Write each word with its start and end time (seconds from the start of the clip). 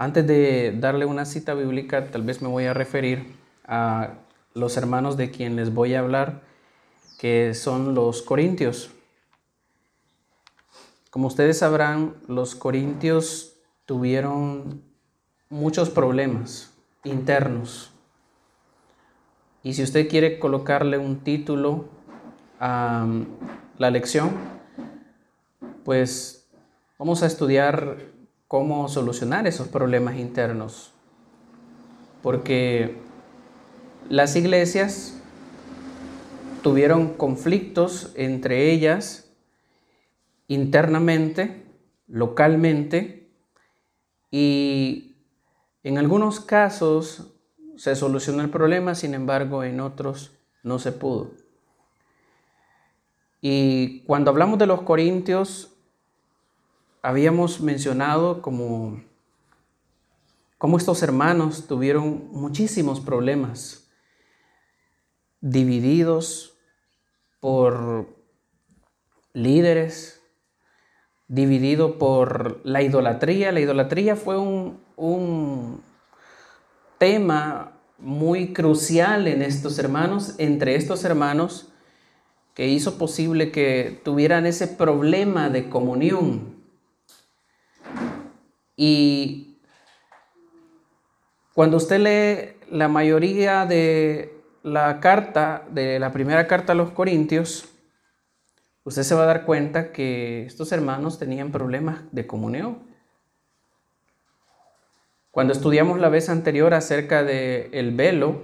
Antes 0.00 0.28
de 0.28 0.76
darle 0.78 1.06
una 1.06 1.24
cita 1.24 1.54
bíblica, 1.54 2.12
tal 2.12 2.22
vez 2.22 2.40
me 2.40 2.46
voy 2.46 2.66
a 2.66 2.72
referir 2.72 3.34
a 3.66 4.14
los 4.54 4.76
hermanos 4.76 5.16
de 5.16 5.32
quien 5.32 5.56
les 5.56 5.74
voy 5.74 5.94
a 5.94 5.98
hablar, 5.98 6.42
que 7.18 7.52
son 7.52 7.96
los 7.96 8.22
corintios. 8.22 8.92
Como 11.10 11.26
ustedes 11.26 11.58
sabrán, 11.58 12.14
los 12.28 12.54
corintios 12.54 13.56
tuvieron 13.86 14.84
muchos 15.48 15.90
problemas 15.90 16.72
internos. 17.02 17.90
Y 19.64 19.74
si 19.74 19.82
usted 19.82 20.08
quiere 20.08 20.38
colocarle 20.38 20.96
un 20.96 21.24
título 21.24 21.88
a 22.60 23.04
la 23.78 23.90
lección, 23.90 24.30
pues 25.84 26.48
vamos 27.00 27.24
a 27.24 27.26
estudiar 27.26 28.16
cómo 28.48 28.88
solucionar 28.88 29.46
esos 29.46 29.68
problemas 29.68 30.16
internos. 30.16 30.92
Porque 32.22 32.96
las 34.08 34.34
iglesias 34.36 35.20
tuvieron 36.62 37.14
conflictos 37.14 38.12
entre 38.16 38.72
ellas 38.72 39.30
internamente, 40.48 41.66
localmente, 42.08 43.30
y 44.30 45.16
en 45.82 45.98
algunos 45.98 46.40
casos 46.40 47.34
se 47.76 47.94
solucionó 47.94 48.42
el 48.42 48.50
problema, 48.50 48.94
sin 48.94 49.14
embargo 49.14 49.62
en 49.62 49.80
otros 49.80 50.32
no 50.62 50.78
se 50.78 50.92
pudo. 50.92 51.32
Y 53.40 54.00
cuando 54.00 54.30
hablamos 54.30 54.58
de 54.58 54.66
los 54.66 54.82
corintios, 54.82 55.77
habíamos 57.08 57.62
mencionado 57.62 58.42
como, 58.42 59.00
como 60.58 60.76
estos 60.76 61.02
hermanos 61.02 61.66
tuvieron 61.66 62.28
muchísimos 62.32 63.00
problemas, 63.00 63.88
divididos 65.40 66.58
por 67.40 68.14
líderes, 69.32 70.20
dividido 71.28 71.96
por 71.96 72.60
la 72.64 72.82
idolatría. 72.82 73.52
La 73.52 73.60
idolatría 73.60 74.14
fue 74.14 74.36
un, 74.36 74.78
un 74.96 75.82
tema 76.98 77.72
muy 77.96 78.52
crucial 78.52 79.28
en 79.28 79.40
estos 79.40 79.78
hermanos, 79.78 80.34
entre 80.36 80.74
estos 80.74 81.04
hermanos, 81.04 81.72
que 82.52 82.68
hizo 82.68 82.98
posible 82.98 83.50
que 83.50 83.98
tuvieran 84.04 84.44
ese 84.44 84.68
problema 84.68 85.48
de 85.48 85.70
comunión. 85.70 86.57
Y 88.80 89.58
cuando 91.52 91.78
usted 91.78 91.98
lee 91.98 92.56
la 92.70 92.86
mayoría 92.86 93.66
de 93.66 94.40
la 94.62 95.00
carta, 95.00 95.66
de 95.68 95.98
la 95.98 96.12
primera 96.12 96.46
carta 96.46 96.74
a 96.74 96.76
los 96.76 96.92
Corintios, 96.92 97.68
usted 98.84 99.02
se 99.02 99.16
va 99.16 99.24
a 99.24 99.26
dar 99.26 99.44
cuenta 99.44 99.90
que 99.90 100.46
estos 100.46 100.70
hermanos 100.70 101.18
tenían 101.18 101.50
problemas 101.50 102.02
de 102.12 102.28
comunión. 102.28 102.78
Cuando 105.32 105.52
estudiamos 105.52 105.98
la 105.98 106.08
vez 106.08 106.28
anterior 106.28 106.72
acerca 106.72 107.24
del 107.24 107.70
el 107.72 107.96
velo, 107.96 108.42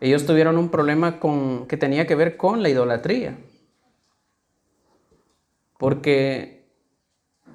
ellos 0.00 0.26
tuvieron 0.26 0.58
un 0.58 0.68
problema 0.68 1.20
con, 1.20 1.68
que 1.68 1.76
tenía 1.76 2.08
que 2.08 2.16
ver 2.16 2.36
con 2.36 2.64
la 2.64 2.70
idolatría. 2.70 3.38
Porque 5.78 6.66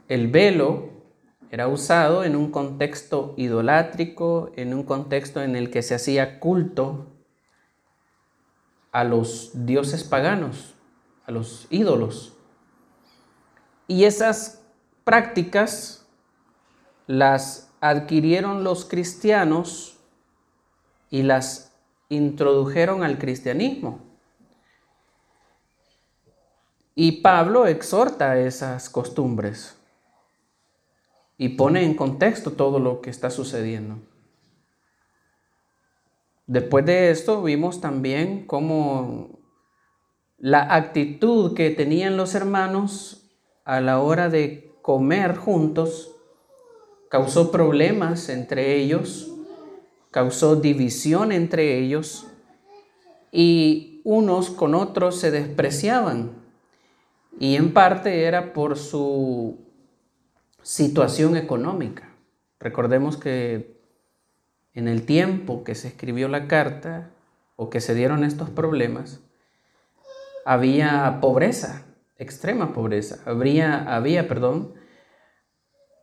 el 0.08 0.30
velo 0.30 0.93
era 1.54 1.68
usado 1.68 2.24
en 2.24 2.36
un 2.36 2.50
contexto 2.50 3.36
idolátrico, 3.38 4.52
en 4.56 4.74
un 4.74 4.82
contexto 4.82 5.40
en 5.44 5.56
el 5.56 5.70
que 5.70 5.84
se 5.84 5.94
hacía 5.94 6.40
culto 6.40 7.12
a 8.92 9.04
los 9.04 9.52
dioses 9.54 10.04
paganos, 10.04 10.74
a 11.28 11.32
los 11.32 11.68
ídolos. 11.70 12.36
Y 13.86 14.06
esas 14.06 14.64
prácticas 15.04 16.08
las 17.06 17.72
adquirieron 17.82 18.64
los 18.64 18.86
cristianos 18.86 20.00
y 21.12 21.22
las 21.22 21.72
introdujeron 22.10 23.04
al 23.04 23.20
cristianismo. 23.20 24.00
Y 26.96 27.22
Pablo 27.22 27.68
exhorta 27.68 28.40
esas 28.40 28.90
costumbres 28.90 29.78
y 31.44 31.50
pone 31.50 31.84
en 31.84 31.94
contexto 31.94 32.52
todo 32.52 32.80
lo 32.80 33.02
que 33.02 33.10
está 33.10 33.30
sucediendo. 33.30 33.98
Después 36.48 36.86
de 36.86 37.12
esto 37.12 37.44
vimos 37.44 37.82
también 37.82 38.48
cómo 38.48 39.42
la 40.38 40.74
actitud 40.74 41.54
que 41.54 41.70
tenían 41.70 42.16
los 42.16 42.34
hermanos 42.34 43.30
a 43.66 43.82
la 43.82 44.00
hora 44.00 44.30
de 44.30 44.72
comer 44.82 45.36
juntos 45.36 46.16
causó 47.10 47.52
problemas 47.52 48.30
entre 48.30 48.78
ellos, 48.78 49.30
causó 50.12 50.56
división 50.56 51.34
entre 51.34 51.78
ellos 51.78 52.26
y 53.34 54.00
unos 54.06 54.50
con 54.50 54.76
otros 54.76 55.20
se 55.20 55.30
despreciaban. 55.30 56.42
Y 57.38 57.58
en 57.58 57.74
parte 57.74 58.24
era 58.24 58.54
por 58.54 58.78
su 58.78 59.63
situación 60.64 61.38
económica. 61.38 62.10
Recordemos 62.60 63.18
que 63.18 63.80
en 64.74 64.88
el 64.88 65.06
tiempo 65.06 65.64
que 65.64 65.76
se 65.76 65.90
escribió 65.90 66.28
la 66.28 66.48
carta 66.48 67.12
o 67.56 67.70
que 67.70 67.82
se 67.82 67.94
dieron 67.94 68.24
estos 68.24 68.50
problemas, 68.50 69.22
había 70.46 71.20
pobreza, 71.22 71.86
extrema 72.18 72.74
pobreza. 72.74 73.22
Habría, 73.26 73.96
había, 73.96 74.28
perdón, 74.28 74.74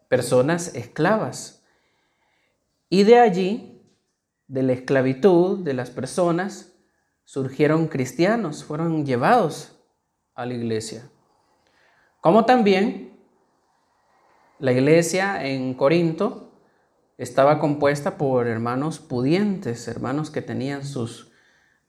personas 0.09 0.75
esclavas. 0.75 1.65
Y 2.88 3.04
de 3.04 3.19
allí, 3.19 3.82
de 4.47 4.62
la 4.62 4.72
esclavitud 4.72 5.65
de 5.65 5.75
las 5.75 5.91
personas, 5.91 6.75
surgieron 7.25 7.88
cristianos, 7.88 8.65
fueron 8.65 9.06
llevados 9.06 9.81
a 10.34 10.47
la 10.47 10.54
iglesia. 10.54 11.09
Como 12.21 12.44
también 12.44 13.09
la 14.60 14.72
iglesia 14.72 15.47
en 15.47 15.75
Corinto 15.75 16.53
estaba 17.16 17.59
compuesta 17.59 18.19
por 18.19 18.47
hermanos 18.47 18.98
pudientes, 18.98 19.88
hermanos 19.88 20.31
que 20.31 20.43
tenían 20.43 20.84
sus 20.84 21.32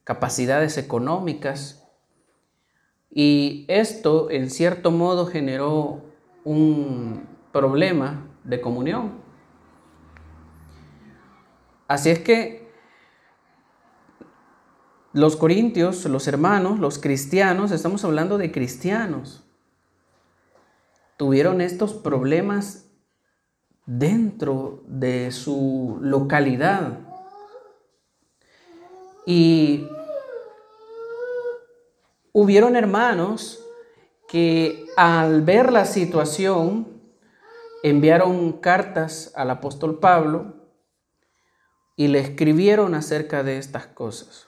capacidades 0.03 0.77
económicas. 0.77 1.85
Y 3.09 3.65
esto 3.67 4.31
en 4.31 4.49
cierto 4.49 4.89
modo 4.91 5.25
generó 5.25 6.01
un 6.45 7.27
problema 7.51 8.25
de 8.45 8.61
comunión. 8.61 9.21
Así 11.89 12.09
es 12.09 12.19
que 12.19 12.71
los 15.11 15.35
corintios, 15.35 16.05
los 16.05 16.25
hermanos, 16.29 16.79
los 16.79 16.99
cristianos, 16.99 17.71
estamos 17.71 18.05
hablando 18.05 18.37
de 18.37 18.53
cristianos, 18.53 19.43
tuvieron 21.21 21.61
estos 21.61 21.93
problemas 21.93 22.89
dentro 23.85 24.81
de 24.87 25.29
su 25.31 25.99
localidad. 26.01 26.97
Y 29.27 29.87
hubieron 32.31 32.75
hermanos 32.75 33.63
que 34.27 34.87
al 34.97 35.43
ver 35.43 35.71
la 35.71 35.85
situación 35.85 36.87
enviaron 37.83 38.53
cartas 38.53 39.31
al 39.35 39.51
apóstol 39.51 39.99
Pablo 39.99 40.55
y 41.95 42.07
le 42.07 42.17
escribieron 42.17 42.95
acerca 42.95 43.43
de 43.43 43.59
estas 43.59 43.85
cosas. 43.85 44.47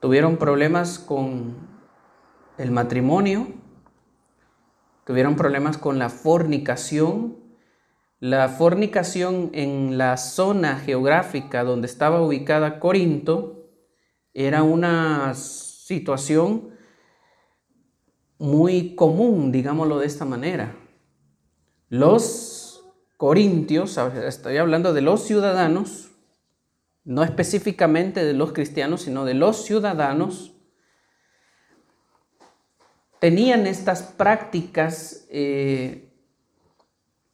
Tuvieron 0.00 0.38
problemas 0.38 0.98
con 0.98 1.68
el 2.56 2.70
matrimonio, 2.70 3.60
tuvieron 5.04 5.36
problemas 5.36 5.78
con 5.78 5.98
la 5.98 6.08
fornicación. 6.08 7.36
La 8.20 8.48
fornicación 8.48 9.50
en 9.52 9.98
la 9.98 10.16
zona 10.16 10.76
geográfica 10.76 11.64
donde 11.64 11.86
estaba 11.86 12.22
ubicada 12.22 12.78
Corinto 12.78 13.68
era 14.32 14.62
una 14.62 15.34
situación 15.34 16.70
muy 18.38 18.94
común, 18.96 19.52
digámoslo 19.52 19.98
de 19.98 20.06
esta 20.06 20.24
manera. 20.24 20.74
Los 21.88 22.84
corintios, 23.16 23.98
estoy 23.98 24.56
hablando 24.56 24.92
de 24.92 25.00
los 25.00 25.22
ciudadanos, 25.22 26.10
no 27.04 27.22
específicamente 27.22 28.24
de 28.24 28.34
los 28.34 28.52
cristianos, 28.52 29.02
sino 29.02 29.24
de 29.24 29.34
los 29.34 29.64
ciudadanos, 29.64 30.51
tenían 33.22 33.68
estas 33.68 34.02
prácticas 34.02 35.28
eh, 35.30 36.08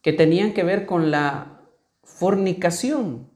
que 0.03 0.13
tenían 0.13 0.53
que 0.53 0.63
ver 0.63 0.85
con 0.85 1.11
la 1.11 1.63
fornicación. 2.05 3.31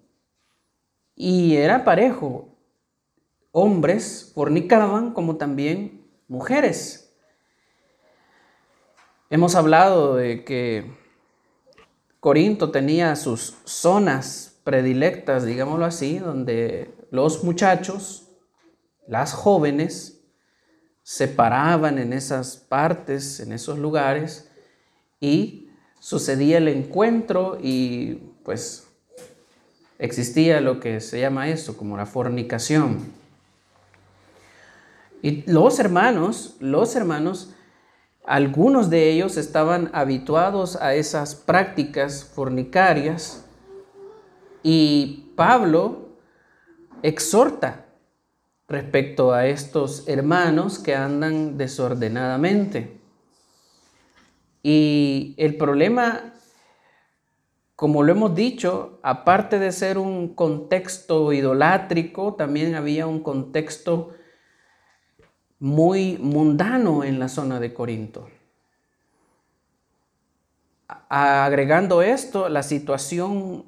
Y 1.16 1.56
era 1.56 1.82
parejo. 1.82 2.54
Hombres 3.52 4.32
fornicaban 4.34 5.14
como 5.14 5.36
también 5.36 6.06
mujeres. 6.28 7.16
Hemos 9.30 9.54
hablado 9.54 10.16
de 10.16 10.44
que 10.44 10.92
Corinto 12.20 12.70
tenía 12.70 13.16
sus 13.16 13.56
zonas 13.64 14.60
predilectas, 14.62 15.46
digámoslo 15.46 15.86
así, 15.86 16.18
donde 16.18 16.94
los 17.10 17.44
muchachos, 17.44 18.28
las 19.06 19.32
jóvenes, 19.32 20.21
se 21.02 21.28
paraban 21.28 21.98
en 21.98 22.12
esas 22.12 22.56
partes, 22.56 23.40
en 23.40 23.52
esos 23.52 23.78
lugares, 23.78 24.48
y 25.20 25.68
sucedía 25.98 26.58
el 26.58 26.68
encuentro 26.68 27.58
y 27.60 28.14
pues 28.44 28.86
existía 29.98 30.60
lo 30.60 30.80
que 30.80 31.00
se 31.00 31.20
llama 31.20 31.48
eso, 31.48 31.76
como 31.76 31.96
la 31.96 32.06
fornicación. 32.06 33.12
Y 35.22 35.48
los 35.50 35.78
hermanos, 35.78 36.56
los 36.58 36.96
hermanos, 36.96 37.54
algunos 38.24 38.90
de 38.90 39.10
ellos 39.10 39.36
estaban 39.36 39.90
habituados 39.92 40.76
a 40.76 40.94
esas 40.94 41.36
prácticas 41.36 42.24
fornicarias 42.24 43.44
y 44.62 45.32
Pablo 45.36 46.08
exhorta 47.02 47.86
respecto 48.72 49.34
a 49.34 49.46
estos 49.46 50.08
hermanos 50.08 50.78
que 50.78 50.94
andan 50.94 51.58
desordenadamente. 51.58 52.98
Y 54.62 55.34
el 55.36 55.56
problema, 55.56 56.32
como 57.76 58.02
lo 58.02 58.12
hemos 58.12 58.34
dicho, 58.34 58.98
aparte 59.02 59.58
de 59.58 59.72
ser 59.72 59.98
un 59.98 60.34
contexto 60.34 61.32
idolátrico, 61.32 62.34
también 62.34 62.74
había 62.74 63.06
un 63.06 63.20
contexto 63.20 64.14
muy 65.58 66.16
mundano 66.18 67.04
en 67.04 67.18
la 67.18 67.28
zona 67.28 67.60
de 67.60 67.74
Corinto. 67.74 68.28
Agregando 71.08 72.00
esto, 72.00 72.48
la 72.48 72.62
situación 72.62 73.66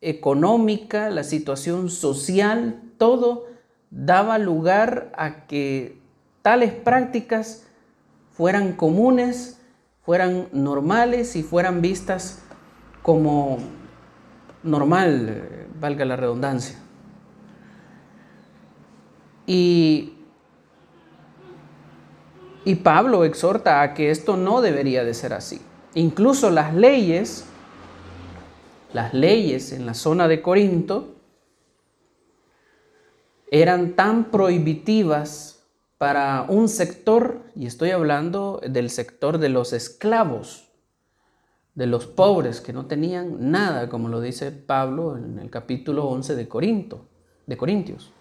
económica, 0.00 1.10
la 1.10 1.24
situación 1.24 1.90
social, 1.90 2.92
todo 2.96 3.55
daba 3.90 4.38
lugar 4.38 5.12
a 5.16 5.46
que 5.46 6.00
tales 6.42 6.72
prácticas 6.72 7.66
fueran 8.32 8.72
comunes, 8.72 9.60
fueran 10.02 10.48
normales 10.52 11.36
y 11.36 11.42
fueran 11.42 11.80
vistas 11.80 12.42
como 13.02 13.58
normal, 14.62 15.68
valga 15.80 16.04
la 16.04 16.16
redundancia. 16.16 16.78
Y 19.46 20.16
y 22.66 22.74
Pablo 22.74 23.24
exhorta 23.24 23.80
a 23.80 23.94
que 23.94 24.10
esto 24.10 24.36
no 24.36 24.60
debería 24.60 25.04
de 25.04 25.14
ser 25.14 25.32
así. 25.32 25.60
Incluso 25.94 26.50
las 26.50 26.74
leyes, 26.74 27.44
las 28.92 29.14
leyes 29.14 29.70
en 29.70 29.86
la 29.86 29.94
zona 29.94 30.26
de 30.26 30.42
Corinto, 30.42 31.14
eran 33.50 33.94
tan 33.94 34.30
prohibitivas 34.30 35.64
para 35.98 36.46
un 36.48 36.68
sector, 36.68 37.40
y 37.54 37.66
estoy 37.66 37.90
hablando 37.90 38.60
del 38.66 38.90
sector 38.90 39.38
de 39.38 39.48
los 39.48 39.72
esclavos, 39.72 40.68
de 41.74 41.86
los 41.86 42.06
pobres 42.06 42.60
que 42.60 42.72
no 42.72 42.86
tenían 42.86 43.50
nada, 43.50 43.88
como 43.88 44.08
lo 44.08 44.20
dice 44.20 44.50
Pablo 44.50 45.16
en 45.16 45.38
el 45.38 45.50
capítulo 45.50 46.06
11 46.06 46.34
de 46.34 46.48
Corinto, 46.48 47.06
de 47.46 47.56
Corintios. 47.56 48.12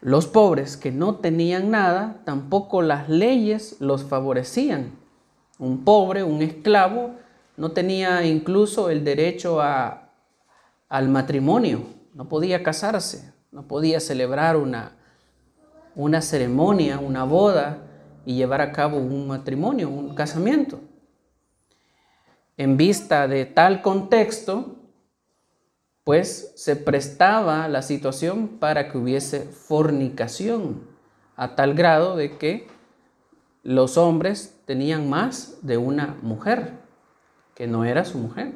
Los 0.00 0.26
pobres 0.26 0.76
que 0.76 0.92
no 0.92 1.16
tenían 1.16 1.70
nada, 1.70 2.22
tampoco 2.24 2.80
las 2.80 3.08
leyes 3.08 3.76
los 3.80 4.04
favorecían. 4.04 4.92
Un 5.58 5.84
pobre, 5.84 6.22
un 6.22 6.40
esclavo, 6.40 7.16
no 7.58 7.72
tenía 7.72 8.24
incluso 8.24 8.88
el 8.88 9.04
derecho 9.04 9.60
a, 9.60 10.10
al 10.88 11.08
matrimonio, 11.10 11.82
no 12.14 12.28
podía 12.28 12.62
casarse, 12.62 13.32
no 13.52 13.66
podía 13.66 14.00
celebrar 14.00 14.56
una, 14.56 14.92
una 15.94 16.22
ceremonia, 16.22 16.98
una 16.98 17.24
boda 17.24 17.78
y 18.24 18.36
llevar 18.36 18.60
a 18.60 18.72
cabo 18.72 18.98
un 18.98 19.26
matrimonio, 19.26 19.88
un 19.88 20.14
casamiento. 20.14 20.80
En 22.56 22.76
vista 22.76 23.26
de 23.26 23.46
tal 23.46 23.82
contexto, 23.82 24.76
pues 26.04 26.52
se 26.56 26.76
prestaba 26.76 27.68
la 27.68 27.82
situación 27.82 28.48
para 28.48 28.90
que 28.90 28.98
hubiese 28.98 29.42
fornicación, 29.42 30.88
a 31.36 31.56
tal 31.56 31.74
grado 31.74 32.16
de 32.16 32.36
que 32.36 32.68
los 33.62 33.96
hombres 33.96 34.60
tenían 34.64 35.08
más 35.08 35.58
de 35.62 35.76
una 35.76 36.16
mujer, 36.22 36.74
que 37.54 37.66
no 37.66 37.84
era 37.84 38.04
su 38.04 38.18
mujer. 38.18 38.54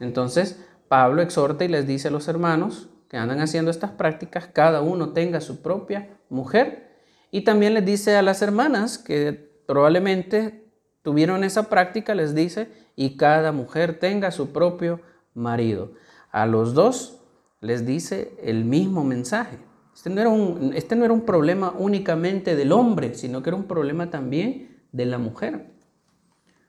Entonces, 0.00 0.64
Pablo 0.88 1.22
exhorta 1.22 1.64
y 1.64 1.68
les 1.68 1.86
dice 1.86 2.08
a 2.08 2.10
los 2.10 2.28
hermanos 2.28 2.88
que 3.12 3.18
andan 3.18 3.40
haciendo 3.40 3.70
estas 3.70 3.90
prácticas, 3.90 4.46
cada 4.46 4.80
uno 4.80 5.10
tenga 5.10 5.42
su 5.42 5.60
propia 5.60 6.08
mujer, 6.30 6.96
y 7.30 7.42
también 7.42 7.74
les 7.74 7.84
dice 7.84 8.16
a 8.16 8.22
las 8.22 8.40
hermanas 8.40 8.96
que 8.96 9.52
probablemente 9.66 10.64
tuvieron 11.02 11.44
esa 11.44 11.68
práctica, 11.68 12.14
les 12.14 12.34
dice, 12.34 12.72
y 12.96 13.18
cada 13.18 13.52
mujer 13.52 13.98
tenga 13.98 14.30
su 14.30 14.50
propio 14.50 15.02
marido. 15.34 15.92
A 16.30 16.46
los 16.46 16.72
dos 16.72 17.20
les 17.60 17.84
dice 17.84 18.34
el 18.42 18.64
mismo 18.64 19.04
mensaje. 19.04 19.58
Este 19.94 20.08
no, 20.08 20.18
era 20.18 20.30
un, 20.30 20.72
este 20.74 20.96
no 20.96 21.04
era 21.04 21.12
un 21.12 21.26
problema 21.26 21.74
únicamente 21.76 22.56
del 22.56 22.72
hombre, 22.72 23.14
sino 23.14 23.42
que 23.42 23.50
era 23.50 23.58
un 23.58 23.64
problema 23.64 24.08
también 24.08 24.80
de 24.90 25.04
la 25.04 25.18
mujer. 25.18 25.66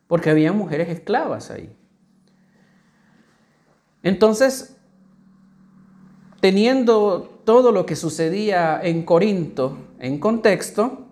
Porque 0.07 0.29
había 0.29 0.51
mujeres 0.51 0.89
esclavas 0.89 1.51
ahí. 1.51 1.73
Entonces, 4.01 4.72
teniendo 6.43 7.39
todo 7.45 7.71
lo 7.71 7.85
que 7.85 7.95
sucedía 7.95 8.77
en 8.83 9.03
Corinto 9.03 9.77
en 9.97 10.19
contexto, 10.19 11.07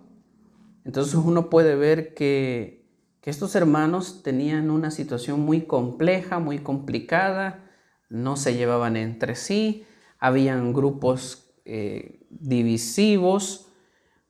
entonces 0.83 1.13
uno 1.13 1.49
puede 1.49 1.77
ver 1.77 2.13
que 2.13 2.85
estos 3.23 3.55
hermanos 3.55 4.23
tenían 4.23 4.69
una 4.69 4.91
situación 4.91 5.39
muy 5.39 5.61
compleja, 5.61 6.39
muy 6.39 6.59
complicada, 6.59 7.63
no 8.09 8.35
se 8.35 8.55
llevaban 8.55 8.97
entre 8.97 9.35
sí, 9.35 9.85
habían 10.19 10.73
grupos 10.73 11.53
eh, 11.63 12.27
divisivos, 12.29 13.71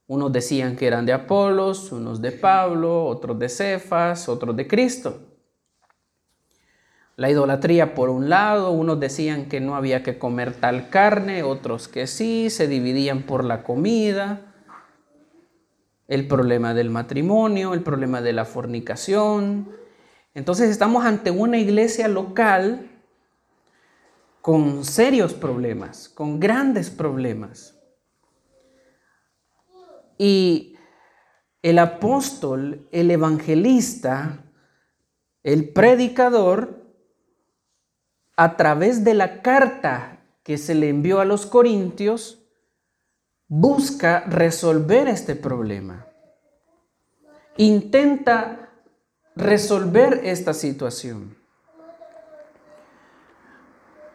unos 0.06 0.32
decían 0.32 0.76
que 0.76 0.86
eran 0.86 1.08
de 1.08 1.14
Apolos, 1.14 1.92
unos 1.92 2.22
de 2.22 2.32
Pablo, 2.32 3.06
otros 3.08 3.40
de 3.40 3.50
Cefas, 3.50 4.30
otros 4.30 4.56
de 4.56 4.68
Cristo. 4.68 5.31
La 7.16 7.30
idolatría 7.30 7.94
por 7.94 8.10
un 8.10 8.30
lado, 8.30 8.72
unos 8.72 9.00
decían 9.00 9.48
que 9.48 9.60
no 9.60 9.76
había 9.76 10.04
que 10.04 10.18
comer 10.18 10.54
tal 10.54 10.90
carne, 10.90 11.44
otros 11.44 11.88
que 11.88 12.08
sí, 12.08 12.50
se 12.50 12.68
dividían 12.68 13.24
por 13.24 13.44
la 13.44 13.64
comida 13.64 14.52
el 16.12 16.28
problema 16.28 16.74
del 16.74 16.90
matrimonio, 16.90 17.74
el 17.74 17.84
problema 17.84 18.22
de 18.22 18.34
la 18.34 18.44
fornicación. 18.44 19.72
Entonces 20.34 20.70
estamos 20.70 21.06
ante 21.06 21.32
una 21.32 21.58
iglesia 21.58 22.10
local 22.10 22.90
con 24.42 24.84
serios 24.84 25.34
problemas, 25.34 26.10
con 26.10 26.38
grandes 26.38 26.90
problemas. 26.90 27.80
Y 30.18 30.76
el 31.62 31.80
apóstol, 31.80 32.90
el 32.92 33.10
evangelista, 33.10 34.44
el 35.44 35.70
predicador, 35.70 36.81
a 38.36 38.58
través 38.58 39.04
de 39.04 39.14
la 39.14 39.42
carta 39.42 40.20
que 40.44 40.58
se 40.58 40.76
le 40.76 40.90
envió 40.90 41.20
a 41.20 41.26
los 41.26 41.46
corintios, 41.46 42.42
busca 43.48 44.22
resolver 44.22 45.08
este 45.08 45.36
problema. 45.36 46.08
Intenta 47.58 48.70
resolver 49.36 50.22
esta 50.24 50.54
situación. 50.54 51.38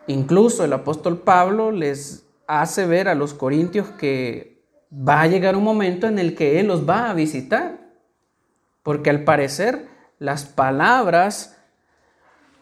Incluso 0.07 0.65
el 0.65 0.73
apóstol 0.73 1.19
Pablo 1.21 1.73
les 1.73 2.27
hace 2.47 2.87
ver 2.87 3.09
a 3.09 3.15
los 3.15 3.35
corintios 3.35 3.89
que 3.91 4.65
va 4.91 5.23
a 5.23 5.27
llegar 5.27 5.57
un 5.57 5.65
momento 5.65 6.07
en 6.07 6.19
el 6.19 6.35
que 6.35 6.61
Él 6.61 6.69
los 6.69 6.89
va 6.89 7.11
a 7.11 7.15
visitar. 7.15 7.79
Porque 8.83 9.11
al 9.11 9.25
parecer 9.25 9.89
las 10.19 10.45
palabras, 10.45 11.56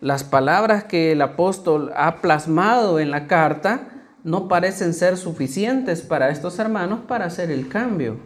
las 0.04 0.22
palabras 0.22 0.84
que 0.84 1.12
el 1.12 1.22
apóstol 1.22 1.90
ha 1.96 2.16
plasmado 2.16 3.00
en 3.00 3.10
la 3.10 3.26
carta, 3.26 3.88
no 4.22 4.48
parecen 4.48 4.92
ser 4.92 5.16
suficientes 5.16 6.02
para 6.02 6.28
estos 6.28 6.58
hermanos 6.58 7.00
para 7.08 7.24
hacer 7.24 7.50
el 7.50 7.68
cambio. 7.68 8.18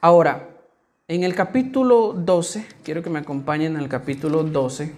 Ahora, 0.00 0.46
En 1.08 1.24
el 1.24 1.34
capítulo 1.34 2.12
12, 2.16 2.68
quiero 2.84 3.02
que 3.02 3.10
me 3.10 3.18
acompañen 3.18 3.76
al 3.76 3.88
capítulo 3.88 4.44
12 4.44 4.94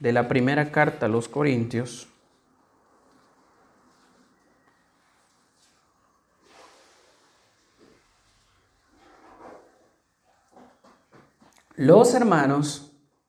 de 0.00 0.12
la 0.12 0.26
primera 0.26 0.72
carta 0.72 1.06
a 1.06 1.08
los 1.08 1.28
Corintios. 1.28 2.08
Los 11.76 12.14
hermanos 12.14 12.88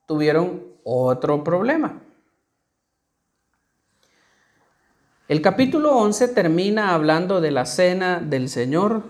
tuvieron 0.09 0.63
otro 0.83 1.43
problema. 1.43 2.01
El 5.27 5.39
capítulo 5.43 5.95
11 5.97 6.29
termina 6.29 6.95
hablando 6.95 7.41
de 7.41 7.51
la 7.51 7.67
cena 7.67 8.19
del 8.19 8.49
Señor, 8.49 9.03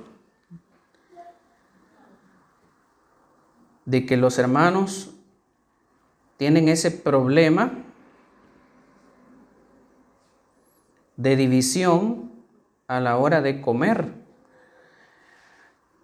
de 3.86 4.06
que 4.06 4.18
los 4.18 4.38
hermanos 4.40 5.16
tienen 6.36 6.68
ese 6.68 6.92
problema 6.92 7.72
de 11.16 11.38
división 11.38 12.30
a 12.88 13.00
la 13.00 13.16
hora 13.16 13.42
de 13.42 13.62
comer 13.62 14.19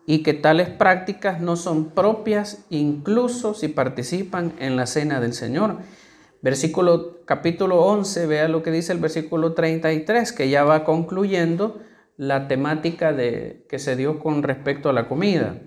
y 0.06 0.24
que 0.24 0.34
tales 0.34 0.70
prácticas 0.70 1.42
no 1.42 1.56
son 1.56 1.90
propias 1.90 2.66
incluso 2.70 3.54
si 3.54 3.68
participan 3.68 4.54
en 4.60 4.76
la 4.76 4.86
cena 4.86 5.20
del 5.20 5.34
Señor. 5.34 5.78
Versículo 6.42 7.26
capítulo 7.26 7.82
11, 7.82 8.28
vea 8.28 8.48
lo 8.48 8.62
que 8.62 8.72
dice 8.72 8.94
el 8.94 9.00
versículo 9.00 9.54
33, 9.54 10.32
que 10.32 10.50
ya 10.50 10.64
va 10.64 10.84
concluyendo 10.84 11.82
la 12.18 12.48
temática 12.48 13.14
de, 13.14 13.66
que 13.68 13.80
se 13.80 13.96
dio 13.96 14.20
con 14.20 14.44
respecto 14.44 14.90
a 14.90 14.94
la 14.94 15.08
comida. 15.08 15.58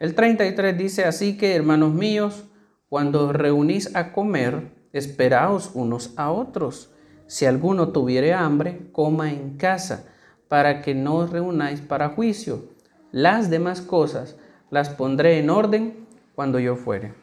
El 0.00 0.14
33 0.14 0.76
dice, 0.76 1.04
así 1.04 1.36
que 1.36 1.54
hermanos 1.54 1.94
míos, 1.94 2.44
cuando 2.88 3.32
reunís 3.32 3.94
a 3.94 4.12
comer, 4.12 4.72
esperaos 4.92 5.70
unos 5.74 6.12
a 6.16 6.32
otros. 6.32 6.90
Si 7.28 7.46
alguno 7.46 7.90
tuviere 7.90 8.32
hambre, 8.32 8.88
coma 8.90 9.30
en 9.30 9.56
casa, 9.56 10.08
para 10.48 10.82
que 10.82 10.94
no 10.94 11.16
os 11.16 11.30
reunáis 11.30 11.80
para 11.80 12.08
juicio. 12.08 12.64
Las 13.12 13.50
demás 13.50 13.80
cosas 13.80 14.36
las 14.70 14.90
pondré 14.90 15.38
en 15.38 15.50
orden 15.50 16.06
cuando 16.34 16.58
yo 16.58 16.76
fuere. 16.76 17.14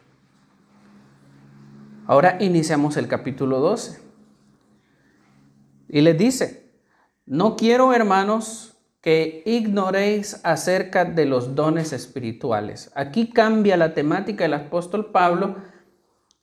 Ahora 2.06 2.38
iniciamos 2.40 2.96
el 2.96 3.08
capítulo 3.08 3.60
12. 3.60 4.00
Y 5.88 6.00
les 6.02 6.18
dice, 6.18 6.70
no 7.26 7.56
quiero 7.56 7.92
hermanos 7.92 8.76
que 9.00 9.42
ignoréis 9.46 10.40
acerca 10.44 11.04
de 11.04 11.24
los 11.24 11.54
dones 11.54 11.92
espirituales. 11.92 12.90
Aquí 12.94 13.30
cambia 13.30 13.76
la 13.76 13.94
temática 13.94 14.44
del 14.44 14.54
apóstol 14.54 15.10
Pablo 15.12 15.56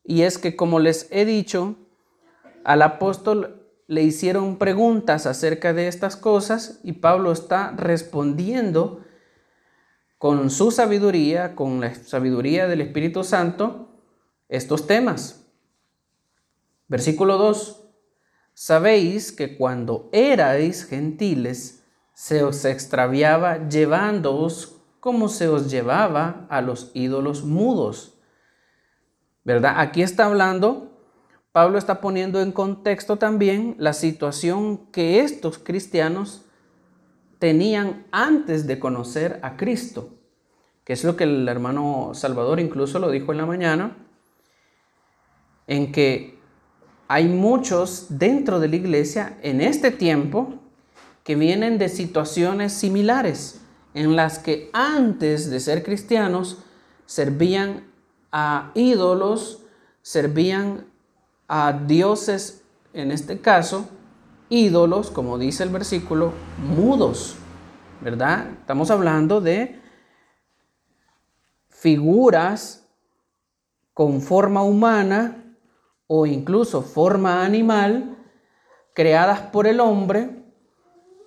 y 0.04 0.22
es 0.22 0.38
que 0.38 0.56
como 0.56 0.80
les 0.80 1.08
he 1.12 1.26
dicho, 1.26 1.76
al 2.64 2.82
apóstol 2.82 3.68
le 3.88 4.02
hicieron 4.04 4.58
preguntas 4.58 5.26
acerca 5.28 5.74
de 5.74 5.88
estas 5.88 6.16
cosas 6.16 6.80
y 6.84 6.94
Pablo 6.94 7.32
está 7.32 7.72
respondiendo 7.78 9.05
con 10.26 10.50
su 10.50 10.72
sabiduría, 10.72 11.54
con 11.54 11.82
la 11.82 11.94
sabiduría 11.94 12.68
del 12.68 12.82
Espíritu 12.82 13.24
Santo, 13.24 13.90
estos 14.50 14.88
temas. 14.88 15.46
Versículo 16.88 17.38
2. 17.38 17.84
Sabéis 18.56 19.32
que 19.32 19.56
cuando 19.56 20.10
erais 20.12 20.84
gentiles, 20.86 21.86
se 22.16 22.42
os 22.42 22.66
extraviaba 22.66 23.70
llevándoos 23.70 24.82
como 25.00 25.30
se 25.30 25.48
os 25.48 25.70
llevaba 25.70 26.48
a 26.50 26.60
los 26.62 26.90
ídolos 26.96 27.44
mudos. 27.44 28.18
¿Verdad? 29.44 29.76
Aquí 29.78 30.02
está 30.02 30.26
hablando, 30.26 31.04
Pablo 31.52 31.78
está 31.78 32.02
poniendo 32.02 32.42
en 32.42 32.52
contexto 32.52 33.18
también 33.18 33.76
la 33.78 33.94
situación 33.94 34.88
que 34.88 35.20
estos 35.20 35.60
cristianos 35.60 36.46
tenían 37.38 38.08
antes 38.12 38.66
de 38.66 38.80
conocer 38.80 39.40
a 39.44 39.56
Cristo, 39.56 40.15
que 40.86 40.94
es 40.94 41.04
lo 41.04 41.18
que 41.18 41.26
el 41.26 41.48
hermano 41.50 42.12
Salvador 42.14 42.60
incluso 42.60 43.00
lo 43.00 43.10
dijo 43.10 43.32
en 43.32 43.40
la 43.40 43.46
mañana, 43.46 43.98
en 45.68 45.92
que 45.92 46.40
hay 47.08 47.28
muchos 47.28 48.06
dentro 48.10 48.60
de 48.60 48.68
la 48.68 48.76
iglesia 48.76 49.38
en 49.42 49.62
este 49.62 49.92
tiempo 49.92 50.54
que 51.24 51.36
vienen 51.36 51.80
de 51.80 51.90
situaciones 51.90 52.72
similares, 52.72 53.62
en 53.96 54.16
las 54.16 54.38
que 54.38 54.70
antes 54.74 55.50
de 55.50 55.60
ser 55.60 55.84
cristianos 55.84 56.60
servían 57.08 57.84
a 58.32 58.72
ídolos, 58.76 59.64
servían 60.04 60.86
a 61.48 61.74
dioses, 61.74 62.64
en 62.94 63.12
este 63.12 63.40
caso, 63.40 63.90
ídolos, 64.50 65.10
como 65.10 65.40
dice 65.40 65.64
el 65.64 65.70
versículo, 65.70 66.34
mudos, 66.60 67.36
¿verdad? 68.02 68.52
Estamos 68.60 68.92
hablando 68.92 69.42
de 69.42 69.80
figuras 71.86 72.90
con 73.94 74.20
forma 74.20 74.64
humana, 74.64 75.56
o 76.08 76.26
incluso 76.26 76.82
forma 76.82 77.46
animal 77.46 78.18
creadas 78.96 79.40
por 79.52 79.68
el 79.68 79.80
hombre, 79.80 80.32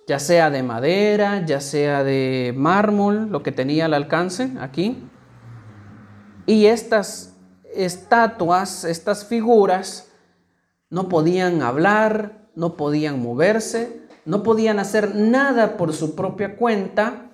ya 0.09 0.19
sea 0.19 0.51
de 0.51 0.65
madera, 0.65 1.47
ya 1.47 1.61
sea 1.61 2.03
de 2.03 2.53
mármol, 2.57 3.29
lo 3.31 3.45
que 3.45 3.53
tenía 3.53 3.85
al 3.85 3.95
alcance 3.95 4.51
aquí. 4.59 5.09
Y 6.45 6.67
estas 6.67 7.37
estatuas, 7.73 8.83
estas 8.83 9.27
figuras, 9.27 10.11
no 10.91 11.09
podían 11.09 11.63
hablar, 11.63 12.49
no 12.57 12.77
podían 12.77 13.23
moverse, 13.23 14.03
no 14.25 14.43
podían 14.43 14.81
hacer 14.81 15.15
nada 15.15 15.77
por 15.77 15.93
su 15.93 16.17
propia 16.17 16.57
cuenta. 16.57 17.31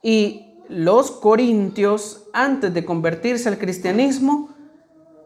Y 0.00 0.45
los 0.68 1.10
corintios, 1.10 2.24
antes 2.32 2.72
de 2.74 2.84
convertirse 2.84 3.48
al 3.48 3.58
cristianismo, 3.58 4.50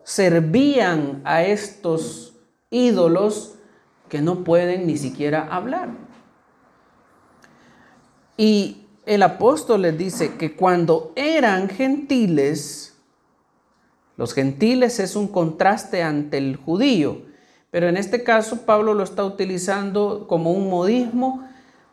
servían 0.05 1.21
a 1.25 1.43
estos 1.43 2.35
ídolos 2.71 3.55
que 4.09 4.21
no 4.21 4.45
pueden 4.45 4.87
ni 4.87 4.97
siquiera 4.97 5.49
hablar. 5.51 5.91
Y 8.37 8.87
el 9.07 9.23
apóstol 9.23 9.83
les 9.83 9.97
dice 9.97 10.37
que 10.37 10.57
cuando 10.57 11.13
eran 11.17 11.69
gentiles, 11.69 12.97
los 14.17 14.35
gentiles 14.35 14.99
es 15.01 15.17
un 15.17 15.29
contraste 15.29 16.03
ante 16.03 16.39
el 16.39 16.57
judío, 16.57 17.23
pero 17.71 17.89
en 17.89 17.97
este 17.97 18.23
caso 18.25 18.67
Pablo 18.67 18.95
lo 18.95 19.05
está 19.05 19.25
utilizando 19.25 20.27
como 20.27 20.53
un 20.53 20.69
modismo 20.69 21.49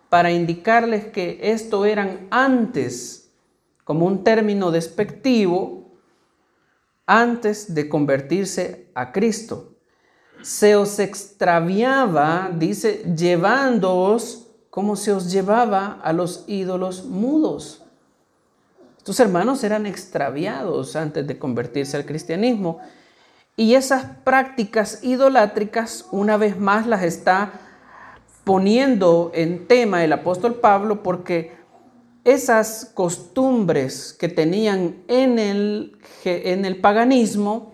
para 0.10 0.32
indicarles 0.32 1.06
que 1.06 1.40
esto 1.42 1.86
eran 1.86 2.28
antes, 2.32 3.27
como 3.88 4.06
un 4.06 4.26
término 4.26 4.70
despectivo, 4.70 5.94
antes 7.06 7.74
de 7.74 7.88
convertirse 7.88 8.92
a 8.94 9.14
Cristo. 9.14 9.78
Se 10.42 10.76
os 10.76 11.00
extraviaba, 11.00 12.52
dice, 12.54 13.06
llevándoos 13.16 14.50
como 14.70 14.98
se 14.98 15.14
os 15.14 15.32
llevaba 15.32 16.02
a 16.04 16.12
los 16.12 16.44
ídolos 16.48 17.06
mudos. 17.06 17.82
Estos 18.98 19.22
hermanos 19.22 19.64
eran 19.64 19.86
extraviados 19.86 20.98
antes 20.98 21.26
de 21.26 21.40
convertirse 21.40 21.96
al 21.96 22.06
cristianismo. 22.06 22.82
Y 23.56 23.76
esas 23.76 24.04
prácticas 24.26 25.02
idolátricas, 25.02 26.08
una 26.12 26.36
vez 26.36 26.60
más, 26.60 26.88
las 26.88 27.04
está 27.04 27.54
poniendo 28.44 29.32
en 29.34 29.66
tema 29.66 30.04
el 30.04 30.12
apóstol 30.12 30.56
Pablo 30.56 31.04
porque 31.04 31.56
esas 32.28 32.92
costumbres 32.94 34.12
que 34.12 34.28
tenían 34.28 34.98
en 35.08 35.40
el, 35.40 35.98
en 36.26 36.66
el 36.66 36.82
paganismo, 36.82 37.72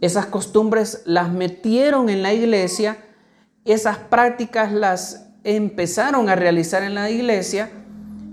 esas 0.00 0.24
costumbres 0.24 1.02
las 1.04 1.30
metieron 1.30 2.08
en 2.08 2.22
la 2.22 2.32
iglesia, 2.32 2.96
esas 3.66 3.98
prácticas 3.98 4.72
las 4.72 5.28
empezaron 5.44 6.30
a 6.30 6.34
realizar 6.34 6.82
en 6.82 6.94
la 6.94 7.10
iglesia, 7.10 7.68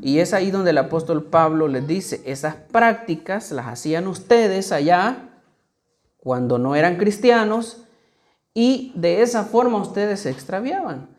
y 0.01 0.19
es 0.19 0.33
ahí 0.33 0.51
donde 0.51 0.69
el 0.69 0.77
apóstol 0.77 1.25
Pablo 1.25 1.67
les 1.67 1.85
dice, 1.85 2.21
esas 2.25 2.55
prácticas 2.55 3.51
las 3.51 3.67
hacían 3.67 4.07
ustedes 4.07 4.71
allá 4.71 5.31
cuando 6.15 6.57
no 6.57 6.77
eran 6.77 6.95
cristianos, 6.95 7.83
y 8.53 8.93
de 8.95 9.21
esa 9.21 9.43
forma 9.43 9.79
ustedes 9.79 10.21
se 10.21 10.29
extraviaban. 10.29 11.12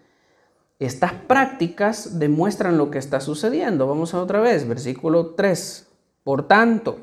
Estas 0.79 1.13
prácticas 1.13 2.19
demuestran 2.19 2.77
lo 2.77 2.91
que 2.91 2.99
está 2.99 3.21
sucediendo. 3.21 3.87
Vamos 3.87 4.15
a 4.15 4.21
otra 4.21 4.41
vez, 4.41 4.67
versículo 4.67 5.35
3. 5.35 5.89
Por 6.25 6.49
tanto, 6.49 6.99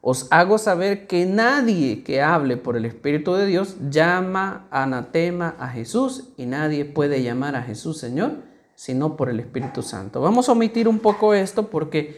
os 0.00 0.28
hago 0.30 0.58
saber 0.58 1.06
que 1.06 1.26
nadie 1.26 2.02
que 2.04 2.22
hable 2.22 2.56
por 2.56 2.76
el 2.76 2.84
Espíritu 2.84 3.34
de 3.34 3.46
Dios 3.46 3.76
llama 3.90 4.66
anatema 4.70 5.56
a 5.58 5.68
Jesús 5.68 6.30
y 6.36 6.46
nadie 6.46 6.84
puede 6.84 7.22
llamar 7.22 7.56
a 7.56 7.62
Jesús 7.62 7.98
Señor 7.98 8.48
sino 8.78 9.16
por 9.16 9.28
el 9.28 9.40
Espíritu 9.40 9.82
Santo. 9.82 10.20
Vamos 10.20 10.48
a 10.48 10.52
omitir 10.52 10.86
un 10.86 11.00
poco 11.00 11.34
esto 11.34 11.68
porque 11.68 12.16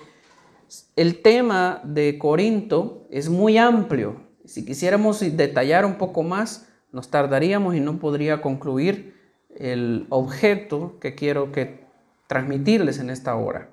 el 0.95 1.23
tema 1.23 1.81
de 1.85 2.19
Corinto 2.19 3.07
es 3.09 3.31
muy 3.31 3.57
amplio. 3.57 4.27
Si 4.45 4.67
quisiéramos 4.67 5.21
detallar 5.21 5.87
un 5.87 5.95
poco 5.97 6.23
más, 6.23 6.69
nos 6.93 7.09
tardaríamos 7.09 7.77
y 7.77 7.81
no 7.81 7.99
podría 7.99 8.43
concluir 8.43 9.20
el 9.57 10.07
objeto 10.11 10.99
que 11.01 11.15
quiero 11.15 11.53
que 11.53 11.85
transmitirles 12.27 12.99
en 12.99 13.11
esta 13.11 13.35
hora. 13.35 13.69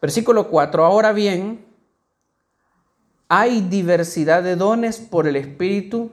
Versículo 0.00 0.50
4. 0.50 0.84
Ahora 0.84 1.12
bien, 1.12 1.64
hay 3.28 3.62
diversidad 3.62 4.42
de 4.42 4.56
dones 4.56 4.98
por 4.98 5.26
el 5.26 5.36
Espíritu, 5.36 6.10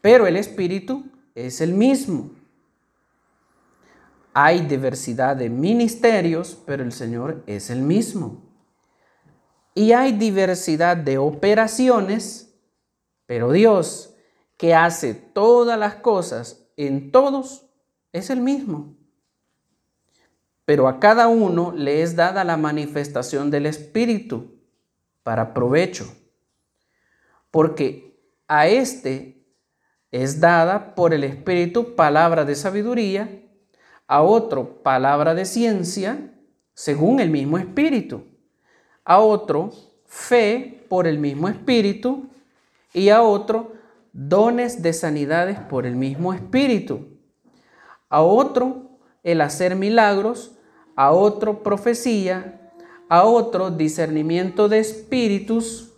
pero 0.00 0.26
el 0.26 0.36
Espíritu 0.36 1.04
es 1.34 1.60
el 1.60 1.74
mismo. 1.74 2.30
Hay 4.34 4.60
diversidad 4.60 5.36
de 5.36 5.50
ministerios, 5.50 6.58
pero 6.64 6.82
el 6.82 6.92
Señor 6.92 7.42
es 7.46 7.68
el 7.68 7.82
mismo. 7.82 8.42
Y 9.74 9.92
hay 9.92 10.12
diversidad 10.12 10.96
de 10.96 11.18
operaciones, 11.18 12.54
pero 13.26 13.52
Dios, 13.52 14.14
que 14.56 14.74
hace 14.74 15.12
todas 15.12 15.78
las 15.78 15.96
cosas 15.96 16.61
en 16.86 17.10
todos, 17.12 17.66
es 18.12 18.30
el 18.30 18.40
mismo. 18.40 18.96
Pero 20.64 20.88
a 20.88 21.00
cada 21.00 21.28
uno 21.28 21.72
le 21.72 22.02
es 22.02 22.16
dada 22.16 22.44
la 22.44 22.56
manifestación 22.56 23.50
del 23.50 23.66
Espíritu 23.66 24.58
para 25.22 25.54
provecho. 25.54 26.14
Porque 27.50 28.18
a 28.48 28.68
este 28.68 29.44
es 30.10 30.40
dada 30.40 30.94
por 30.94 31.14
el 31.14 31.24
Espíritu 31.24 31.94
palabra 31.94 32.44
de 32.44 32.54
sabiduría, 32.54 33.42
a 34.06 34.22
otro 34.22 34.82
palabra 34.82 35.34
de 35.34 35.44
ciencia, 35.44 36.34
según 36.74 37.20
el 37.20 37.30
mismo 37.30 37.58
Espíritu, 37.58 38.24
a 39.04 39.18
otro 39.18 39.72
fe 40.06 40.84
por 40.88 41.06
el 41.06 41.18
mismo 41.18 41.48
Espíritu 41.48 42.28
y 42.92 43.08
a 43.08 43.22
otro 43.22 43.72
dones 44.12 44.82
de 44.82 44.92
sanidades 44.92 45.58
por 45.58 45.86
el 45.86 45.96
mismo 45.96 46.32
Espíritu, 46.34 47.08
a 48.08 48.22
otro 48.22 48.98
el 49.22 49.40
hacer 49.40 49.76
milagros, 49.76 50.52
a 50.96 51.12
otro 51.12 51.62
profecía, 51.62 52.70
a 53.08 53.24
otro 53.24 53.70
discernimiento 53.70 54.68
de 54.68 54.78
espíritus, 54.78 55.92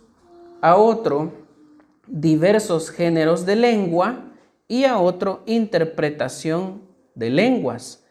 a 0.61 0.75
otro 0.75 1.33
diversos 2.07 2.89
géneros 2.91 3.45
de 3.45 3.55
lengua. 3.55 4.25
Y 4.67 4.85
a 4.85 4.97
otro 4.97 5.43
interpretación 5.45 6.81
de 7.13 7.29
lenguas. 7.29 8.03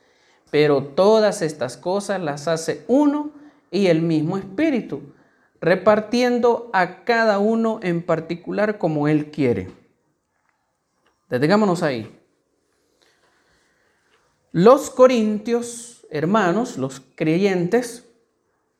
Pero 0.50 0.84
todas 0.84 1.42
estas 1.42 1.76
cosas 1.76 2.20
las 2.22 2.46
hace 2.46 2.84
uno 2.86 3.32
y 3.72 3.88
el 3.88 4.02
mismo 4.02 4.38
espíritu, 4.38 5.00
repartiendo 5.60 6.70
a 6.72 7.02
cada 7.02 7.40
uno 7.40 7.80
en 7.82 8.02
particular 8.02 8.78
como 8.78 9.08
él 9.08 9.32
quiere. 9.32 9.68
Detengámonos 11.28 11.82
ahí. 11.82 12.20
Los 14.52 14.90
corintios, 14.90 16.06
hermanos, 16.10 16.78
los 16.78 17.02
creyentes, 17.16 18.08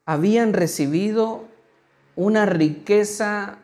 habían 0.05 0.53
recibido 0.53 1.49
una 2.17 2.47
riqueza 2.47 3.59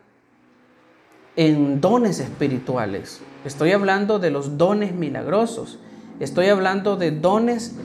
en 1.35 1.79
dones 1.79 2.19
espirituales. 2.19 3.21
Estoy 3.45 3.71
hablando 3.71 4.19
de 4.19 4.31
los 4.31 4.57
dones 4.57 4.93
milagrosos. 4.93 5.79
Estoy 6.19 6.47
hablando 6.47 6.97
de 6.97 7.11
dones 7.11 7.75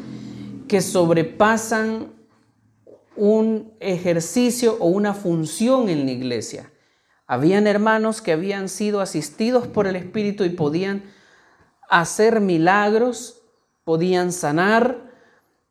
que 0.69 0.81
sobrepasan 0.81 2.13
un 3.15 3.73
ejercicio 3.81 4.77
o 4.81 4.89
una 4.89 5.15
función 5.15 5.89
en 5.89 6.05
la 6.05 6.13
iglesia. 6.13 6.71
Habían 7.27 7.67
hermanos 7.67 8.23
que 8.23 8.33
habían 8.33 8.69
sido 8.69 9.01
asistidos 9.01 9.67
por 9.67 9.87
el 9.87 9.97
Espíritu 9.97 10.45
y 10.45 10.51
podían 10.51 11.05
hacer 11.89 12.41
milagros, 12.41 13.43
podían 13.85 14.33
sanar, 14.33 15.13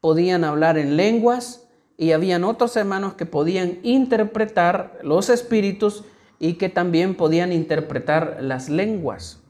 podían 0.02 0.44
hablar 0.44 0.78
en 0.78 0.98
lenguas 0.98 1.68
y 1.98 2.12
habían 2.12 2.44
otros 2.44 2.76
hermanos 2.76 3.14
que 3.14 3.26
podían 3.26 3.80
interpretar 3.84 5.00
los 5.02 5.30
espíritus 5.30 6.04
y 6.40 6.54
que 6.54 6.70
también 6.70 7.16
podían 7.16 7.52
interpretar 7.52 8.38
las 8.42 8.70
lenguas. 8.70 9.42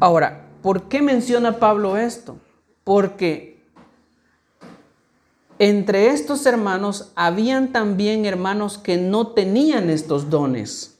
Ahora, 0.00 0.50
¿por 0.62 0.88
qué 0.88 1.02
menciona 1.02 1.58
Pablo 1.58 1.96
esto? 1.96 2.38
Porque 2.84 3.49
entre 5.60 6.08
estos 6.08 6.46
hermanos 6.46 7.12
habían 7.16 7.70
también 7.70 8.24
hermanos 8.24 8.78
que 8.78 8.96
no 8.96 9.28
tenían 9.28 9.90
estos 9.90 10.30
dones. 10.30 10.98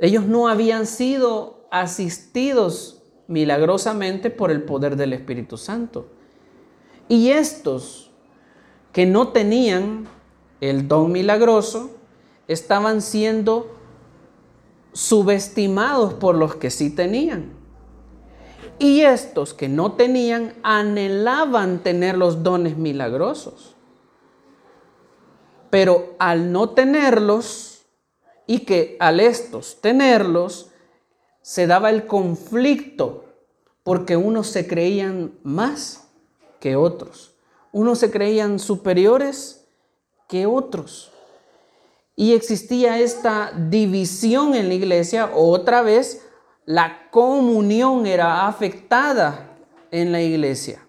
Ellos 0.00 0.26
no 0.26 0.48
habían 0.48 0.84
sido 0.84 1.68
asistidos 1.70 3.04
milagrosamente 3.28 4.30
por 4.30 4.50
el 4.50 4.64
poder 4.64 4.96
del 4.96 5.12
Espíritu 5.12 5.56
Santo. 5.56 6.08
Y 7.08 7.30
estos 7.30 8.10
que 8.90 9.06
no 9.06 9.28
tenían 9.28 10.08
el 10.60 10.88
don 10.88 11.12
milagroso 11.12 11.92
estaban 12.48 13.00
siendo 13.00 13.76
subestimados 14.92 16.14
por 16.14 16.34
los 16.34 16.56
que 16.56 16.68
sí 16.68 16.90
tenían. 16.90 17.52
Y 18.78 19.02
estos 19.02 19.54
que 19.54 19.68
no 19.68 19.92
tenían 19.92 20.54
anhelaban 20.62 21.82
tener 21.82 22.16
los 22.16 22.42
dones 22.42 22.76
milagrosos. 22.76 23.74
Pero 25.70 26.14
al 26.18 26.52
no 26.52 26.70
tenerlos 26.70 27.82
y 28.46 28.60
que 28.60 28.96
al 29.00 29.20
estos 29.20 29.80
tenerlos, 29.80 30.70
se 31.42 31.66
daba 31.66 31.90
el 31.90 32.06
conflicto 32.06 33.24
porque 33.82 34.16
unos 34.16 34.48
se 34.48 34.66
creían 34.66 35.34
más 35.42 36.08
que 36.58 36.74
otros. 36.74 37.34
Unos 37.70 37.98
se 37.98 38.10
creían 38.10 38.58
superiores 38.58 39.66
que 40.28 40.46
otros. 40.46 41.12
Y 42.16 42.32
existía 42.32 42.98
esta 42.98 43.52
división 43.52 44.54
en 44.54 44.68
la 44.68 44.74
iglesia 44.74 45.30
otra 45.34 45.82
vez 45.82 46.23
la 46.66 47.10
comunión 47.10 48.06
era 48.06 48.46
afectada 48.46 49.50
en 49.90 50.12
la 50.12 50.20
iglesia. 50.20 50.86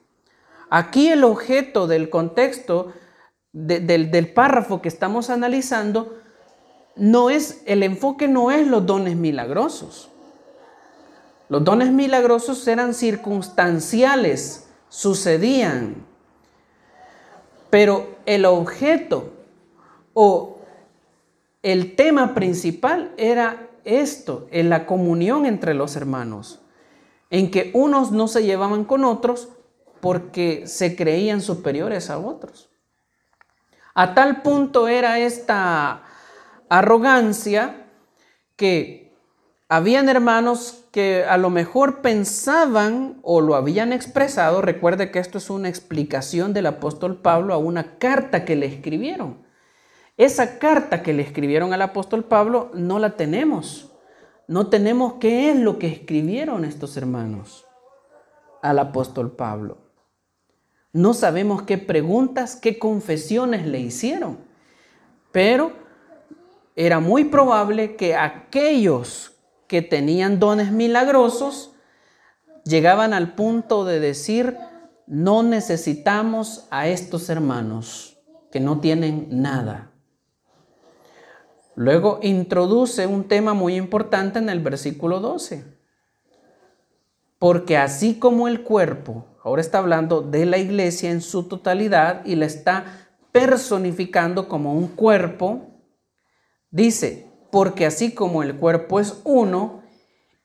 Aquí 0.69 1.09
el 1.09 1.23
objeto 1.23 1.87
del 1.87 2.09
contexto 2.09 2.93
del, 3.51 4.11
del 4.11 4.33
párrafo 4.33 4.81
que 4.81 4.89
estamos 4.89 5.29
analizando 5.29 6.17
no 6.95 7.29
es, 7.29 7.61
el 7.65 7.83
enfoque 7.83 8.27
no 8.27 8.51
es 8.51 8.67
los 8.67 8.85
dones 8.85 9.15
milagrosos. 9.15 10.09
Los 11.49 11.63
dones 11.63 11.91
milagrosos 11.91 12.67
eran 12.67 12.93
circunstanciales, 12.93 14.67
sucedían. 14.89 16.05
Pero 17.69 18.15
el 18.25 18.45
objeto 18.45 19.33
o 20.13 20.59
el 21.61 21.95
tema 21.95 22.33
principal 22.33 23.11
era 23.17 23.67
esto, 23.85 24.47
en 24.51 24.69
la 24.69 24.85
comunión 24.85 25.45
entre 25.45 25.73
los 25.73 25.95
hermanos, 25.95 26.61
en 27.29 27.51
que 27.51 27.71
unos 27.73 28.11
no 28.11 28.27
se 28.27 28.43
llevaban 28.43 28.85
con 28.85 29.05
otros 29.05 29.49
porque 30.01 30.67
se 30.67 30.95
creían 30.95 31.41
superiores 31.41 32.09
a 32.09 32.17
otros. 32.17 32.69
A 33.93 34.13
tal 34.13 34.41
punto 34.41 34.87
era 34.87 35.19
esta 35.19 36.03
arrogancia 36.69 37.87
que 38.55 39.15
habían 39.69 40.09
hermanos 40.09 40.85
que 40.91 41.25
a 41.25 41.37
lo 41.37 41.49
mejor 41.49 42.01
pensaban 42.01 43.19
o 43.21 43.41
lo 43.41 43.55
habían 43.55 43.93
expresado, 43.93 44.61
recuerde 44.61 45.11
que 45.11 45.19
esto 45.19 45.37
es 45.37 45.49
una 45.49 45.69
explicación 45.69 46.53
del 46.53 46.67
apóstol 46.67 47.17
Pablo 47.21 47.53
a 47.53 47.57
una 47.57 47.97
carta 47.97 48.45
que 48.45 48.55
le 48.55 48.67
escribieron. 48.67 49.44
Esa 50.17 50.59
carta 50.59 51.03
que 51.03 51.13
le 51.13 51.23
escribieron 51.23 51.73
al 51.73 51.81
apóstol 51.81 52.23
Pablo 52.23 52.71
no 52.73 52.99
la 52.99 53.17
tenemos. 53.17 53.91
No 54.47 54.67
tenemos 54.67 55.15
qué 55.15 55.49
es 55.49 55.57
lo 55.57 55.77
que 55.77 55.87
escribieron 55.87 56.63
estos 56.63 56.95
hermanos 56.95 57.65
al 58.61 58.79
apóstol 58.79 59.31
Pablo. 59.31 59.77
No 60.93 61.13
sabemos 61.13 61.63
qué 61.63 61.77
preguntas, 61.77 62.55
qué 62.55 62.79
confesiones 62.79 63.65
le 63.67 63.79
hicieron. 63.81 64.37
Pero 65.33 65.73
era 66.75 67.01
muy 67.01 67.25
probable 67.25 67.97
que 67.97 68.15
aquellos 68.15 69.33
que 69.67 69.81
tenían 69.81 70.39
dones 70.39 70.71
milagrosos 70.71 71.73
llegaban 72.63 73.13
al 73.13 73.35
punto 73.35 73.83
de 73.83 73.99
decir, 73.99 74.57
no 75.07 75.43
necesitamos 75.43 76.67
a 76.71 76.87
estos 76.87 77.29
hermanos 77.29 78.17
que 78.51 78.59
no 78.61 78.79
tienen 78.79 79.27
nada. 79.29 79.91
Luego 81.75 82.19
introduce 82.21 83.05
un 83.05 83.25
tema 83.25 83.53
muy 83.53 83.75
importante 83.75 84.39
en 84.39 84.49
el 84.49 84.59
versículo 84.59 85.19
12. 85.19 85.65
Porque 87.37 87.77
así 87.77 88.17
como 88.17 88.47
el 88.47 88.63
cuerpo, 88.63 89.25
ahora 89.43 89.61
está 89.61 89.79
hablando 89.79 90.21
de 90.21 90.45
la 90.45 90.57
iglesia 90.57 91.11
en 91.11 91.21
su 91.21 91.43
totalidad 91.43 92.25
y 92.25 92.35
la 92.35 92.45
está 92.45 93.09
personificando 93.33 94.47
como 94.47 94.73
un 94.73 94.87
cuerpo, 94.87 95.67
dice, 96.71 97.27
porque 97.51 97.85
así 97.85 98.13
como 98.13 98.41
el 98.41 98.55
cuerpo 98.55 99.01
es 99.01 99.19
uno 99.25 99.83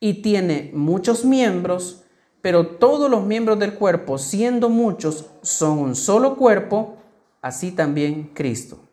y 0.00 0.22
tiene 0.22 0.72
muchos 0.74 1.24
miembros, 1.24 2.02
pero 2.42 2.66
todos 2.66 3.08
los 3.08 3.24
miembros 3.24 3.60
del 3.60 3.74
cuerpo, 3.74 4.18
siendo 4.18 4.68
muchos, 4.68 5.30
son 5.42 5.78
un 5.78 5.94
solo 5.94 6.36
cuerpo, 6.36 6.96
así 7.40 7.70
también 7.70 8.32
Cristo. 8.34 8.89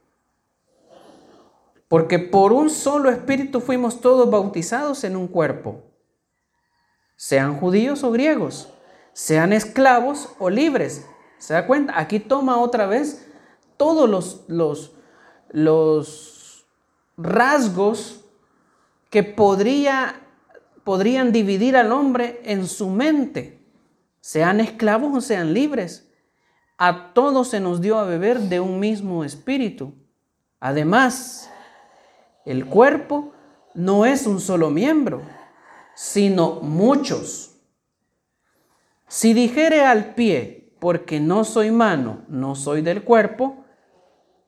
Porque 1.88 2.20
por 2.20 2.52
un 2.52 2.70
solo 2.70 3.10
espíritu 3.10 3.62
fuimos 3.62 4.02
todos 4.02 4.30
bautizados 4.30 5.04
en 5.04 5.16
un 5.16 5.28
cuerpo, 5.28 5.84
sean 7.16 7.58
judíos 7.58 8.04
o 8.04 8.12
griegos, 8.12 8.70
sean 9.14 9.54
esclavos 9.54 10.30
o 10.38 10.50
libres. 10.50 11.06
¿Se 11.38 11.54
da 11.54 11.66
cuenta? 11.66 12.00
Aquí 12.00 12.20
toma 12.20 12.60
otra 12.60 12.88
vez 12.88 13.28
todos 13.78 14.10
los, 14.10 14.44
los, 14.48 14.94
los 15.50 16.68
rasgos 17.16 18.26
que 19.10 19.24
podría, 19.24 20.22
podrían 20.84 21.32
dividir 21.32 21.78
al 21.78 21.92
hombre 21.92 22.42
en 22.44 22.68
su 22.68 22.90
mente, 22.90 23.66
sean 24.20 24.60
esclavos 24.60 25.16
o 25.16 25.22
sean 25.22 25.54
libres. 25.54 26.12
A 26.78 27.14
todos 27.14 27.48
se 27.48 27.60
nos 27.60 27.82
dio 27.82 27.98
a 27.98 28.04
beber 28.04 28.40
de 28.40 28.60
un 28.60 28.80
mismo 28.80 29.24
espíritu. 29.24 29.94
Además, 30.60 31.50
el 32.48 32.66
cuerpo 32.66 33.34
no 33.74 34.06
es 34.06 34.26
un 34.26 34.40
solo 34.40 34.70
miembro, 34.70 35.22
sino 35.96 36.62
muchos. 36.62 37.56
Si 39.10 39.34
dijere 39.34 39.82
al 39.82 40.16
pie, 40.16 40.74
porque 40.80 41.20
no 41.20 41.44
soy 41.44 41.72
mano, 41.72 42.22
no 42.30 42.56
soy 42.56 42.82
del 42.82 43.04
cuerpo, 43.04 43.66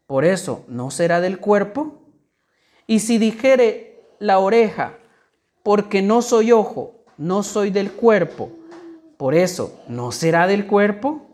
por 0.08 0.24
eso 0.24 0.64
no 0.70 0.92
será 0.92 1.20
del 1.20 1.40
cuerpo. 1.40 2.00
Y 2.88 3.00
si 3.02 3.18
dijere 3.18 4.02
la 4.20 4.40
oreja, 4.40 4.98
porque 5.62 6.02
no 6.02 6.22
soy 6.22 6.54
ojo, 6.54 7.04
no 7.18 7.44
soy 7.44 7.70
del 7.70 7.92
cuerpo, 7.92 8.50
por 9.18 9.36
eso 9.36 9.78
no 9.90 10.14
será 10.14 10.48
del 10.48 10.68
cuerpo. 10.68 11.28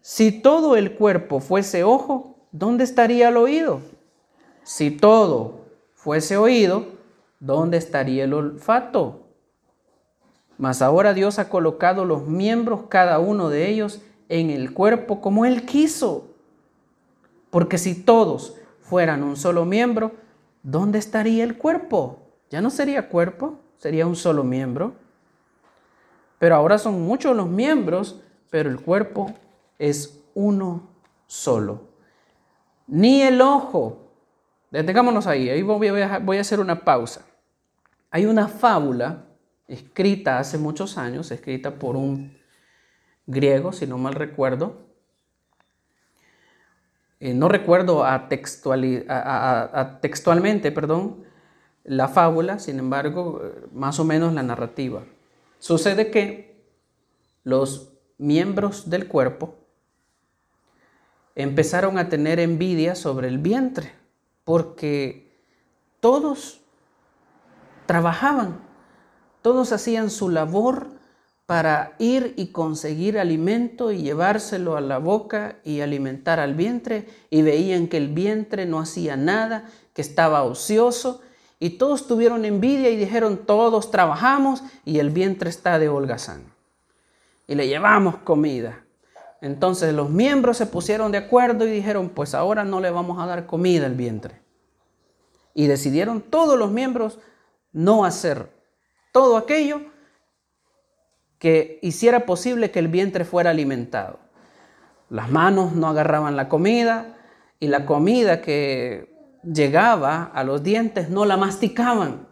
Si 0.00 0.32
todo 0.32 0.76
el 0.76 0.94
cuerpo 0.94 1.40
fuese 1.40 1.84
ojo, 1.84 2.48
¿dónde 2.52 2.84
estaría 2.84 3.28
el 3.28 3.36
oído? 3.36 3.80
Si 4.62 4.90
todo 4.90 5.63
fuese 6.04 6.36
oído, 6.36 6.84
¿dónde 7.40 7.78
estaría 7.78 8.24
el 8.24 8.34
olfato? 8.34 9.20
Mas 10.58 10.82
ahora 10.82 11.14
Dios 11.14 11.38
ha 11.38 11.48
colocado 11.48 12.04
los 12.04 12.26
miembros, 12.26 12.82
cada 12.90 13.18
uno 13.18 13.48
de 13.48 13.70
ellos, 13.70 14.02
en 14.28 14.50
el 14.50 14.74
cuerpo 14.74 15.22
como 15.22 15.46
Él 15.46 15.64
quiso. 15.64 16.26
Porque 17.48 17.78
si 17.78 17.94
todos 17.94 18.54
fueran 18.82 19.22
un 19.22 19.38
solo 19.38 19.64
miembro, 19.64 20.12
¿dónde 20.62 20.98
estaría 20.98 21.42
el 21.42 21.56
cuerpo? 21.56 22.18
Ya 22.50 22.60
no 22.60 22.68
sería 22.68 23.08
cuerpo, 23.08 23.58
sería 23.78 24.06
un 24.06 24.14
solo 24.14 24.44
miembro. 24.44 24.92
Pero 26.38 26.54
ahora 26.54 26.76
son 26.76 27.00
muchos 27.00 27.34
los 27.34 27.48
miembros, 27.48 28.20
pero 28.50 28.68
el 28.68 28.78
cuerpo 28.78 29.32
es 29.78 30.20
uno 30.34 30.82
solo. 31.26 31.80
Ni 32.86 33.22
el 33.22 33.40
ojo. 33.40 34.03
Detengámonos 34.74 35.28
ahí, 35.28 35.48
ahí 35.48 35.62
voy 35.62 35.86
a, 35.86 36.16
a 36.16 36.40
hacer 36.40 36.58
una 36.58 36.80
pausa. 36.80 37.24
Hay 38.10 38.26
una 38.26 38.48
fábula 38.48 39.26
escrita 39.68 40.40
hace 40.40 40.58
muchos 40.58 40.98
años, 40.98 41.30
escrita 41.30 41.76
por 41.76 41.94
un 41.94 42.36
griego, 43.24 43.72
si 43.72 43.86
no 43.86 43.98
mal 43.98 44.14
recuerdo, 44.14 44.88
eh, 47.20 47.34
no 47.34 47.48
recuerdo 47.48 48.04
a, 48.04 48.28
textualmente 50.00 50.72
perdón, 50.72 51.24
la 51.84 52.08
fábula, 52.08 52.58
sin 52.58 52.80
embargo, 52.80 53.42
más 53.72 54.00
o 54.00 54.04
menos 54.04 54.32
la 54.34 54.42
narrativa. 54.42 55.04
Sucede 55.60 56.10
que 56.10 56.64
los 57.44 57.92
miembros 58.18 58.90
del 58.90 59.06
cuerpo 59.06 59.54
empezaron 61.36 61.96
a 61.96 62.08
tener 62.08 62.40
envidia 62.40 62.96
sobre 62.96 63.28
el 63.28 63.38
vientre, 63.38 64.02
porque 64.44 65.32
todos 66.00 66.60
trabajaban, 67.86 68.60
todos 69.42 69.72
hacían 69.72 70.10
su 70.10 70.28
labor 70.28 70.88
para 71.46 71.94
ir 71.98 72.32
y 72.36 72.46
conseguir 72.48 73.18
alimento 73.18 73.92
y 73.92 74.02
llevárselo 74.02 74.76
a 74.76 74.80
la 74.80 74.98
boca 74.98 75.56
y 75.64 75.80
alimentar 75.80 76.40
al 76.40 76.54
vientre 76.54 77.06
y 77.28 77.42
veían 77.42 77.88
que 77.88 77.98
el 77.98 78.08
vientre 78.08 78.64
no 78.64 78.80
hacía 78.80 79.16
nada, 79.16 79.68
que 79.92 80.00
estaba 80.00 80.42
ocioso 80.42 81.20
y 81.60 81.70
todos 81.70 82.06
tuvieron 82.06 82.44
envidia 82.44 82.90
y 82.90 82.96
dijeron 82.96 83.46
todos 83.46 83.90
trabajamos 83.90 84.62
y 84.84 84.98
el 84.98 85.10
vientre 85.10 85.50
está 85.50 85.78
de 85.78 85.88
holgazán 85.88 86.54
y 87.46 87.54
le 87.54 87.68
llevamos 87.68 88.16
comida. 88.18 88.83
Entonces 89.44 89.92
los 89.92 90.08
miembros 90.08 90.56
se 90.56 90.64
pusieron 90.64 91.12
de 91.12 91.18
acuerdo 91.18 91.66
y 91.66 91.70
dijeron 91.70 92.08
pues 92.08 92.34
ahora 92.34 92.64
no 92.64 92.80
le 92.80 92.90
vamos 92.90 93.22
a 93.22 93.26
dar 93.26 93.44
comida 93.44 93.84
al 93.84 93.94
vientre. 93.94 94.40
Y 95.52 95.66
decidieron 95.66 96.22
todos 96.22 96.58
los 96.58 96.70
miembros 96.70 97.18
no 97.70 98.06
hacer 98.06 98.48
todo 99.12 99.36
aquello 99.36 99.82
que 101.38 101.78
hiciera 101.82 102.24
posible 102.24 102.70
que 102.70 102.78
el 102.78 102.88
vientre 102.88 103.26
fuera 103.26 103.50
alimentado. 103.50 104.18
Las 105.10 105.30
manos 105.30 105.74
no 105.74 105.88
agarraban 105.88 106.36
la 106.36 106.48
comida 106.48 107.18
y 107.60 107.68
la 107.68 107.84
comida 107.84 108.40
que 108.40 109.14
llegaba 109.42 110.22
a 110.22 110.42
los 110.42 110.62
dientes 110.62 111.10
no 111.10 111.26
la 111.26 111.36
masticaban. 111.36 112.28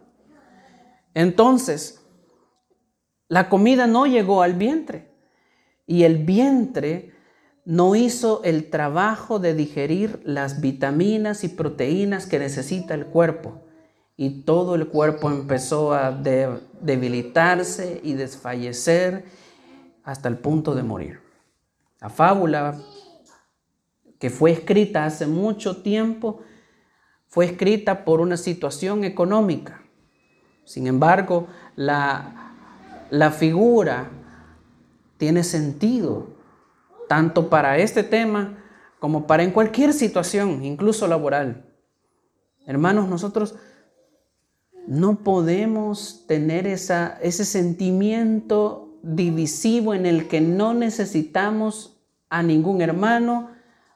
Entonces, 1.13 2.03
la 3.27 3.49
comida 3.49 3.85
no 3.85 4.07
llegó 4.07 4.41
al 4.41 4.55
vientre 4.55 5.12
y 5.85 6.03
el 6.03 6.23
vientre 6.23 7.13
no 7.65 7.95
hizo 7.95 8.41
el 8.43 8.69
trabajo 8.69 9.39
de 9.39 9.53
digerir 9.53 10.21
las 10.25 10.59
vitaminas 10.61 11.43
y 11.43 11.49
proteínas 11.49 12.25
que 12.25 12.39
necesita 12.39 12.93
el 12.93 13.05
cuerpo 13.05 13.63
y 14.15 14.41
todo 14.43 14.75
el 14.75 14.87
cuerpo 14.87 15.29
empezó 15.31 15.93
a 15.93 16.11
debilitarse 16.11 17.99
y 18.03 18.13
desfallecer 18.13 19.25
hasta 20.03 20.29
el 20.29 20.37
punto 20.37 20.75
de 20.75 20.83
morir. 20.83 21.19
La 21.99 22.09
fábula 22.09 22.79
que 24.19 24.29
fue 24.29 24.51
escrita 24.51 25.05
hace 25.05 25.25
mucho 25.25 25.81
tiempo 25.81 26.41
fue 27.27 27.45
escrita 27.45 28.05
por 28.05 28.21
una 28.21 28.37
situación 28.37 29.03
económica. 29.03 29.81
Sin 30.65 30.85
embargo, 30.87 31.47
la, 31.75 32.53
la 33.09 33.31
figura 33.31 34.09
tiene 35.23 35.45
sentido 35.45 36.27
tanto 37.07 37.49
para 37.49 37.77
este 37.77 38.03
tema 38.03 38.57
como 38.99 39.25
para 39.25 39.43
en 39.43 39.51
cualquier 39.51 39.93
situación, 39.93 40.65
incluso 40.65 41.07
laboral. 41.07 41.63
Hermanos, 42.65 43.07
nosotros 43.07 43.55
no 44.85 45.19
podemos 45.19 46.25
tener 46.27 46.67
esa, 46.67 47.17
ese 47.21 47.45
sentimiento 47.45 48.97
divisivo 49.01 49.93
en 49.93 50.05
el 50.05 50.27
que 50.27 50.41
no 50.41 50.73
necesitamos 50.73 52.03
a 52.29 52.43
ningún 52.43 52.81
hermano, 52.81 53.51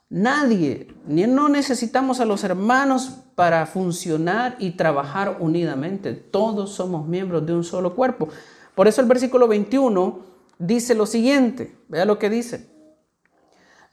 nadie, 0.10 0.96
ni 1.06 1.28
no 1.28 1.50
necesitamos 1.50 2.22
a 2.22 2.26
los 2.26 2.46
hermanos 2.46 3.18
para 3.36 3.66
funcionar 3.66 4.56
y 4.60 4.78
trabajar 4.78 5.40
unidamente. 5.42 6.14
Todos 6.14 6.72
somos 6.72 7.06
miembros 7.06 7.46
de 7.46 7.54
un 7.54 7.66
solo 7.66 7.98
cuerpo. 7.98 8.30
Por 8.76 8.88
eso 8.88 9.02
el 9.02 9.08
versículo 9.08 9.50
21 9.50 10.27
dice 10.60 10.96
lo 10.96 11.06
siguiente, 11.06 11.78
vea 11.88 12.06
lo 12.06 12.20
que 12.20 12.30
dice. 12.30 12.70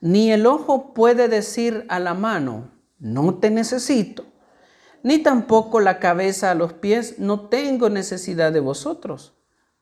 Ni 0.01 0.33
el 0.33 0.47
ojo 0.47 0.93
puede 0.95 1.29
decir 1.29 1.87
a 1.89 1.99
la 1.99 2.15
mano, 2.15 2.73
no 2.99 3.35
te 3.37 3.51
necesito, 3.51 4.25
ni 5.03 5.19
tampoco 5.19 5.81
la 5.81 5.99
cabeza 5.99 6.51
a 6.51 6.55
los 6.55 6.73
pies, 6.73 7.19
no 7.19 7.49
tengo 7.49 7.91
necesidad 7.91 8.53
de 8.53 8.61
vosotros. 8.61 9.35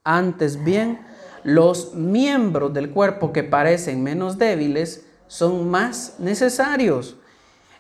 Antes 0.05 0.63
bien, 0.65 1.01
los 1.45 1.95
miembros 1.95 2.73
del 2.73 2.91
cuerpo 2.91 3.33
que 3.33 3.45
parecen 3.45 4.03
menos 4.03 4.39
débiles 4.39 5.07
son 5.29 5.71
más 5.71 6.17
necesarios. 6.19 7.17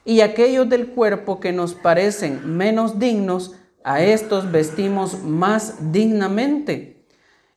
Y 0.04 0.20
aquellos 0.20 0.68
del 0.68 0.90
cuerpo 0.90 1.40
que 1.40 1.52
nos 1.52 1.74
parecen 1.74 2.56
menos 2.56 2.98
dignos, 2.98 3.54
a 3.84 4.02
estos 4.02 4.50
vestimos 4.50 5.22
más 5.22 5.92
dignamente. 5.92 7.01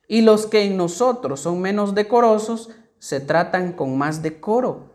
Y 0.08 0.22
los 0.22 0.46
que 0.46 0.64
en 0.64 0.76
nosotros 0.76 1.40
son 1.40 1.60
menos 1.60 1.94
decorosos, 1.94 2.70
se 2.98 3.20
tratan 3.20 3.72
con 3.72 3.98
más 3.98 4.22
decoro. 4.22 4.94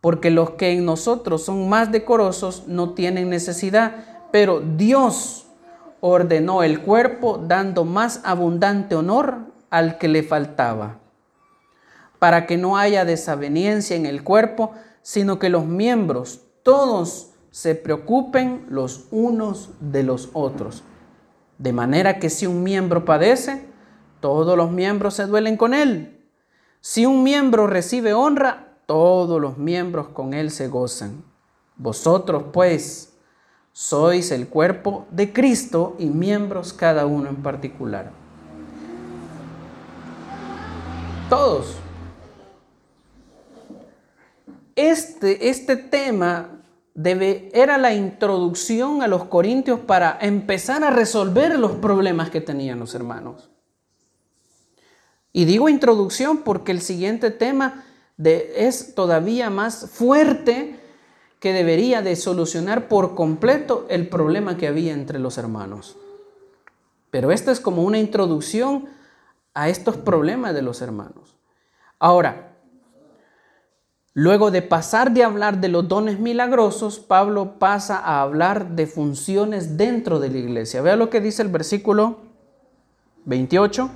Porque 0.00 0.30
los 0.30 0.50
que 0.50 0.72
en 0.72 0.84
nosotros 0.84 1.44
son 1.44 1.68
más 1.68 1.92
decorosos 1.92 2.64
no 2.66 2.94
tienen 2.94 3.30
necesidad, 3.30 4.28
pero 4.32 4.60
Dios 4.60 5.46
ordenó 6.00 6.64
el 6.64 6.80
cuerpo 6.80 7.38
dando 7.38 7.84
más 7.84 8.20
abundante 8.24 8.96
honor 8.96 9.52
al 9.70 9.98
que 9.98 10.08
le 10.08 10.24
faltaba, 10.24 10.98
para 12.18 12.46
que 12.46 12.58
no 12.58 12.76
haya 12.76 13.04
desaveniencia 13.04 13.94
en 13.94 14.06
el 14.06 14.24
cuerpo, 14.24 14.72
sino 15.02 15.38
que 15.38 15.48
los 15.48 15.64
miembros, 15.64 16.40
todos 16.64 17.30
se 17.52 17.74
preocupen 17.74 18.66
los 18.68 19.06
unos 19.12 19.70
de 19.80 20.02
los 20.02 20.30
otros. 20.32 20.82
De 21.58 21.72
manera 21.72 22.18
que 22.18 22.30
si 22.30 22.46
un 22.46 22.64
miembro 22.64 23.04
padece, 23.04 23.71
todos 24.22 24.56
los 24.56 24.70
miembros 24.70 25.14
se 25.14 25.26
duelen 25.26 25.58
con 25.58 25.74
él. 25.74 26.24
Si 26.80 27.04
un 27.04 27.22
miembro 27.22 27.66
recibe 27.66 28.14
honra, 28.14 28.78
todos 28.86 29.40
los 29.40 29.58
miembros 29.58 30.08
con 30.08 30.32
él 30.32 30.50
se 30.50 30.68
gozan. 30.68 31.24
Vosotros 31.76 32.44
pues 32.52 33.12
sois 33.72 34.30
el 34.30 34.48
cuerpo 34.48 35.06
de 35.10 35.32
Cristo 35.32 35.96
y 35.98 36.06
miembros 36.06 36.72
cada 36.72 37.04
uno 37.04 37.28
en 37.28 37.42
particular. 37.42 38.12
Todos. 41.28 41.74
Este, 44.76 45.48
este 45.48 45.76
tema 45.76 46.60
debe, 46.94 47.50
era 47.54 47.76
la 47.76 47.92
introducción 47.92 49.02
a 49.02 49.08
los 49.08 49.24
corintios 49.24 49.80
para 49.80 50.16
empezar 50.20 50.84
a 50.84 50.90
resolver 50.90 51.58
los 51.58 51.72
problemas 51.72 52.30
que 52.30 52.40
tenían 52.40 52.78
los 52.78 52.94
hermanos. 52.94 53.51
Y 55.32 55.46
digo 55.46 55.68
introducción 55.68 56.38
porque 56.38 56.72
el 56.72 56.82
siguiente 56.82 57.30
tema 57.30 57.84
es 58.22 58.94
todavía 58.94 59.50
más 59.50 59.90
fuerte 59.90 60.78
que 61.40 61.52
debería 61.52 62.02
de 62.02 62.14
solucionar 62.14 62.86
por 62.86 63.14
completo 63.14 63.86
el 63.88 64.08
problema 64.08 64.56
que 64.56 64.68
había 64.68 64.92
entre 64.92 65.18
los 65.18 65.38
hermanos. 65.38 65.96
Pero 67.10 67.32
esta 67.32 67.50
es 67.50 67.60
como 67.60 67.82
una 67.82 67.98
introducción 67.98 68.88
a 69.54 69.68
estos 69.68 69.96
problemas 69.96 70.54
de 70.54 70.62
los 70.62 70.80
hermanos. 70.82 71.36
Ahora, 71.98 72.56
luego 74.14 74.50
de 74.50 74.62
pasar 74.62 75.12
de 75.12 75.24
hablar 75.24 75.60
de 75.60 75.68
los 75.68 75.88
dones 75.88 76.20
milagrosos, 76.20 77.00
Pablo 77.00 77.58
pasa 77.58 77.98
a 77.98 78.22
hablar 78.22 78.70
de 78.76 78.86
funciones 78.86 79.76
dentro 79.76 80.20
de 80.20 80.30
la 80.30 80.38
iglesia. 80.38 80.80
Vea 80.80 80.96
lo 80.96 81.10
que 81.10 81.20
dice 81.20 81.42
el 81.42 81.48
versículo 81.48 82.18
28. 83.24 83.90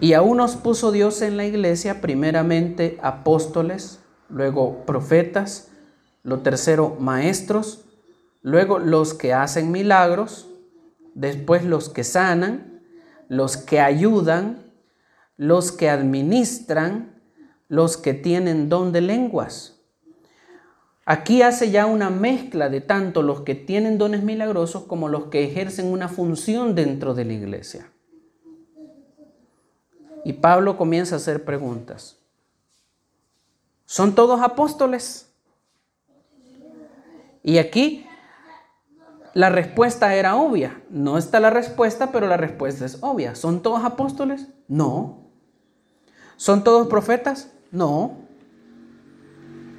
Y 0.00 0.12
a 0.12 0.22
unos 0.22 0.56
puso 0.56 0.92
Dios 0.92 1.22
en 1.22 1.36
la 1.36 1.44
iglesia, 1.46 2.00
primeramente 2.00 2.98
apóstoles, 3.02 4.00
luego 4.28 4.84
profetas, 4.84 5.70
lo 6.24 6.40
tercero, 6.40 6.96
maestros. 6.98 7.84
Luego 8.40 8.78
los 8.78 9.14
que 9.14 9.32
hacen 9.32 9.70
milagros. 9.70 10.48
Después 11.14 11.64
los 11.64 11.90
que 11.90 12.02
sanan. 12.02 12.82
Los 13.28 13.58
que 13.58 13.78
ayudan. 13.78 14.72
Los 15.36 15.70
que 15.70 15.90
administran. 15.90 17.22
Los 17.68 17.98
que 17.98 18.14
tienen 18.14 18.70
don 18.70 18.90
de 18.90 19.02
lenguas. 19.02 19.82
Aquí 21.04 21.42
hace 21.42 21.70
ya 21.70 21.84
una 21.84 22.08
mezcla 22.08 22.70
de 22.70 22.80
tanto 22.80 23.22
los 23.22 23.42
que 23.42 23.54
tienen 23.54 23.98
dones 23.98 24.22
milagrosos 24.22 24.84
como 24.84 25.08
los 25.08 25.26
que 25.26 25.44
ejercen 25.44 25.92
una 25.92 26.08
función 26.08 26.74
dentro 26.74 27.12
de 27.12 27.26
la 27.26 27.34
iglesia. 27.34 27.90
Y 30.24 30.34
Pablo 30.34 30.76
comienza 30.76 31.14
a 31.14 31.18
hacer 31.18 31.44
preguntas. 31.44 32.16
¿Son 33.84 34.14
todos 34.14 34.40
apóstoles? 34.40 35.30
Y 37.42 37.58
aquí 37.58 38.06
la 39.34 39.50
respuesta 39.50 40.14
era 40.14 40.36
obvia. 40.36 40.82
No 40.88 41.18
está 41.18 41.40
la 41.40 41.50
respuesta, 41.50 42.10
pero 42.10 42.26
la 42.26 42.38
respuesta 42.38 42.86
es 42.86 42.98
obvia. 43.02 43.34
¿Son 43.34 43.62
todos 43.62 43.84
apóstoles? 43.84 44.48
No. 44.66 45.24
¿Son 46.36 46.64
todos 46.64 46.88
profetas? 46.88 47.50
No. 47.70 48.16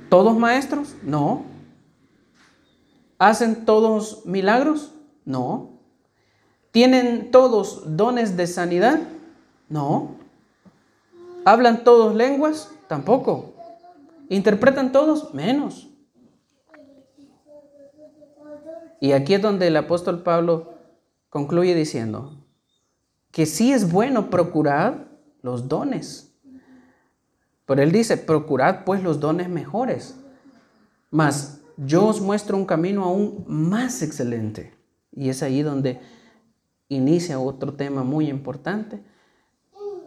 ¿Todos 0.09 0.37
maestros? 0.37 0.95
No. 1.01 1.43
¿Hacen 3.17 3.65
todos 3.65 4.25
milagros? 4.25 4.93
No. 5.23 5.79
¿Tienen 6.71 7.31
todos 7.31 7.95
dones 7.97 8.37
de 8.37 8.47
sanidad? 8.47 8.99
No. 9.69 10.24
¿Hablan 11.45 11.83
todos 11.83 12.15
lenguas? 12.15 12.71
Tampoco. 12.87 13.53
¿Interpretan 14.29 14.91
todos? 14.91 15.33
Menos. 15.35 15.87
Y 18.99 19.11
aquí 19.11 19.35
es 19.35 19.41
donde 19.41 19.67
el 19.67 19.77
apóstol 19.77 20.23
Pablo 20.23 20.73
concluye 21.29 21.75
diciendo 21.75 22.43
que 23.31 23.45
sí 23.45 23.71
es 23.71 23.91
bueno 23.91 24.31
procurar 24.31 25.07
los 25.43 25.67
dones. 25.67 26.35
Pero 27.67 27.81
él 27.83 27.91
dice, 27.91 28.17
procurad 28.17 28.83
pues 28.83 29.03
los 29.03 29.19
dones 29.19 29.47
mejores. 29.47 30.15
Mas 31.11 31.61
yo 31.77 32.07
os 32.07 32.21
muestro 32.21 32.57
un 32.57 32.65
camino 32.65 33.03
aún 33.03 33.43
más 33.47 34.01
excelente. 34.01 34.73
Y 35.11 35.29
es 35.29 35.43
ahí 35.43 35.61
donde 35.61 35.99
inicia 36.87 37.39
otro 37.39 37.73
tema 37.73 38.03
muy 38.03 38.29
importante 38.29 39.03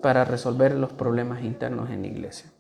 para 0.03 0.25
resolver 0.25 0.75
los 0.75 0.93
problemas 0.93 1.43
internos 1.43 1.91
en 1.91 2.03
la 2.03 2.09
iglesia. 2.09 2.51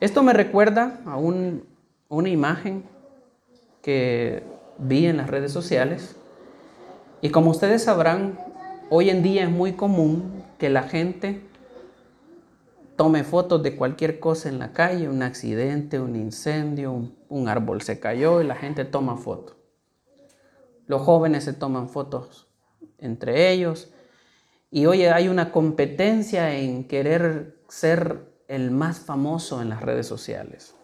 Esto 0.00 0.22
me 0.22 0.32
recuerda 0.32 1.00
a 1.06 1.16
una 1.16 2.28
imagen 2.28 2.84
que 3.82 4.42
vi 4.78 5.06
en 5.06 5.16
las 5.16 5.28
redes 5.28 5.52
sociales. 5.52 6.16
Y 7.20 7.30
como 7.30 7.50
ustedes 7.50 7.84
sabrán, 7.84 8.38
hoy 8.90 9.10
en 9.10 9.22
día 9.22 9.44
es 9.44 9.50
muy 9.50 9.72
común 9.72 10.44
que 10.58 10.70
la 10.70 10.82
gente 10.82 11.42
tome 12.96 13.22
fotos 13.24 13.62
de 13.62 13.76
cualquier 13.76 14.18
cosa 14.18 14.48
en 14.48 14.58
la 14.58 14.72
calle, 14.72 15.08
un 15.08 15.22
accidente, 15.22 16.00
un 16.00 16.16
incendio, 16.16 17.10
un, 17.28 17.48
árbol 17.48 17.82
se 17.82 18.00
cayó 18.00 18.40
y 18.40 18.46
la 18.46 18.56
gente 18.56 18.84
toma 18.84 19.16
fotos. 19.16 19.56
Los 20.86 21.02
jóvenes 21.02 21.44
se 21.44 21.52
toman 21.52 21.88
fotos 21.88 22.48
entre 22.98 23.52
ellos 23.52 23.92
y 24.70 24.86
hoy 24.86 25.04
hay 25.04 25.28
una 25.28 25.50
competencia 25.50 26.54
en 26.54 26.84
querer 26.84 27.58
ser 27.68 28.28
el 28.48 28.70
más 28.70 28.98
famoso 29.00 29.62
en 29.62 29.68
las 29.68 29.82
redes 29.82 30.06
sociales. 30.06 30.74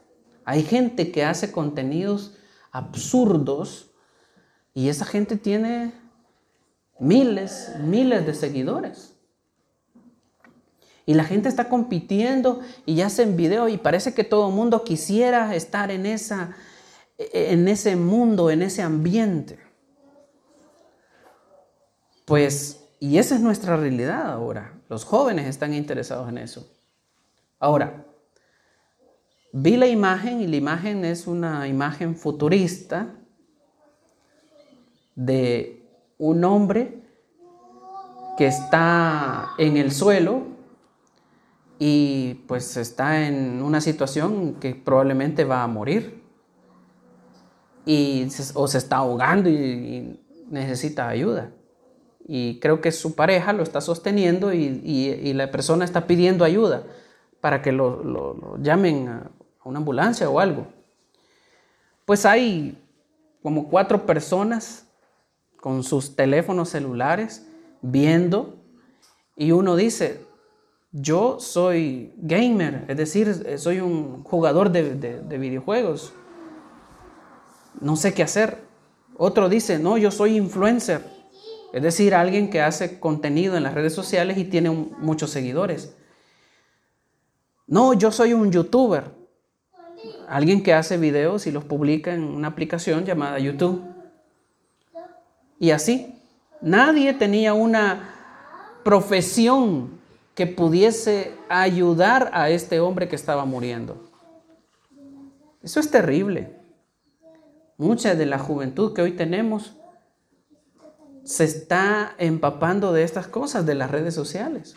Hay 0.45 0.63
gente 0.63 1.11
que 1.11 1.25
hace 1.25 1.53
contenidos 1.53 2.37
absurdos 2.71 3.91
y 4.73 4.89
esa 4.89 5.05
gente 5.05 5.37
tiene 5.37 5.93
miles, 6.99 7.73
miles 7.81 8.27
de 8.27 8.35
seguidores. 8.35 9.15
Y 11.07 11.15
la 11.15 11.25
gente 11.25 11.51
está 11.51 11.69
compitiendo 11.69 12.61
y 12.87 13.03
hacen 13.03 13.37
video 13.37 13.69
y 13.69 13.77
parece 13.77 14.15
que 14.15 14.25
todo 14.25 14.49
el 14.49 14.55
mundo 14.55 14.85
quisiera 14.85 15.55
estar 15.55 15.91
en, 15.91 16.07
esa, 16.07 16.57
en 17.19 17.69
ese 17.69 17.97
mundo, 17.97 18.51
en 18.51 18.63
ese 18.63 18.81
ambiente. 18.81 19.59
Pues, 22.25 22.84
y 23.05 23.19
esa 23.19 23.35
es 23.35 23.41
nuestra 23.41 23.77
realidad 23.77 24.31
ahora. 24.31 24.73
Los 24.89 25.05
jóvenes 25.05 25.47
están 25.47 25.75
interesados 25.75 26.29
en 26.29 26.39
eso. 26.39 26.71
Ahora, 27.59 28.05
Vi 29.57 29.77
la 29.77 29.87
imagen 29.87 30.41
y 30.41 30.49
la 30.49 30.57
imagen 30.57 31.05
es 31.05 31.29
una 31.29 31.69
imagen 31.69 32.17
futurista 32.17 33.15
de 35.15 35.87
un 36.19 36.43
hombre 36.43 37.05
que 38.37 38.49
está 38.49 39.51
en 39.59 39.77
el 39.77 39.93
suelo 39.93 40.43
y 41.79 42.35
pues 42.49 42.77
está 42.77 43.29
en 43.29 43.63
una 43.63 43.81
situación 43.81 44.55
que 44.55 44.75
probablemente 44.75 45.45
va 45.45 45.63
a 45.63 45.69
morir 45.69 46.21
y 47.87 48.27
o 48.55 48.67
se 48.67 48.79
está 48.79 48.97
ahogando 48.97 49.49
y, 49.49 50.21
necesita 50.51 51.09
ayuda. 51.09 51.53
Y 52.27 52.59
creo 52.61 52.81
que 52.81 52.91
su 52.91 53.15
pareja 53.15 53.53
lo 53.53 53.63
está 53.63 53.81
sosteniendo 53.81 54.53
y, 54.53 55.33
la 55.35 55.51
persona 55.51 55.85
está 55.85 56.07
pidiendo 56.07 56.45
ayuda 56.45 56.85
para 57.41 57.61
que 57.61 57.73
lo, 57.73 58.03
lo 58.03 58.57
llamen 58.63 59.09
a, 59.09 59.31
una 59.65 59.79
ambulancia 59.79 60.29
o 60.29 60.39
algo. 60.39 60.67
Pues 62.05 62.27
hay 62.27 62.79
como 63.43 63.69
cuatro 63.69 64.07
personas 64.07 64.87
con 65.57 65.83
sus 65.83 66.15
teléfonos 66.15 66.69
celulares 66.69 67.47
viendo 67.81 68.57
y 69.37 69.53
uno 69.53 69.77
dice, 69.77 70.25
yo 70.93 71.41
soy 71.41 72.13
gamer, 72.19 72.85
es 72.89 72.97
decir, 72.97 73.59
soy 73.59 73.81
un 73.81 74.23
jugador 74.23 74.71
de, 74.71 74.95
de, 74.95 75.39
videojuegos, 75.39 76.13
no 77.81 77.97
sé 77.97 78.15
qué 78.15 78.23
hacer. 78.23 78.59
Otro 79.17 79.49
dice, 79.49 79.79
no, 79.79 79.99
yo 79.99 80.11
soy 80.11 80.37
influencer, 80.37 81.03
es 81.75 81.83
decir, 81.83 82.15
alguien 82.15 82.51
que 82.51 82.63
hace 82.63 83.01
contenido 83.01 83.57
en 83.57 83.65
las 83.65 83.75
redes 83.75 83.93
sociales 83.93 84.39
y 84.39 84.45
tiene 84.45 84.71
muchos 84.71 85.31
seguidores. 85.31 85.95
No, 87.67 87.95
yo 87.95 88.13
soy 88.13 88.33
un 88.33 88.53
youtuber 88.53 89.25
alguien 90.29 90.63
que 90.63 90.75
hace 90.75 90.97
videos 90.97 91.47
y 91.47 91.53
los 91.53 91.65
publica 91.65 92.15
en 92.15 92.25
una 92.25 92.49
aplicación 92.49 93.05
llamada 93.05 93.39
YouTube. 93.39 93.83
Y 95.59 95.71
así, 95.71 96.15
nadie 96.61 97.15
tenía 97.15 97.55
una 97.55 98.11
profesión 98.83 99.99
que 100.35 100.47
pudiese 100.47 101.33
ayudar 101.49 102.31
a 102.33 102.51
este 102.51 102.81
hombre 102.81 103.09
que 103.09 103.17
estaba 103.17 103.45
muriendo. 103.45 104.11
Eso 105.63 105.81
es 105.81 105.91
terrible. 105.91 106.57
Mucha 107.77 108.15
de 108.15 108.27
la 108.27 108.39
juventud 108.39 108.93
que 108.93 109.03
hoy 109.03 109.13
tenemos 109.13 109.77
se 111.25 111.45
está 111.45 112.15
empapando 112.19 112.93
de 112.93 113.03
estas 113.03 113.27
cosas, 113.27 113.65
de 113.67 113.75
las 113.75 113.91
redes 113.91 114.15
sociales. 114.15 114.77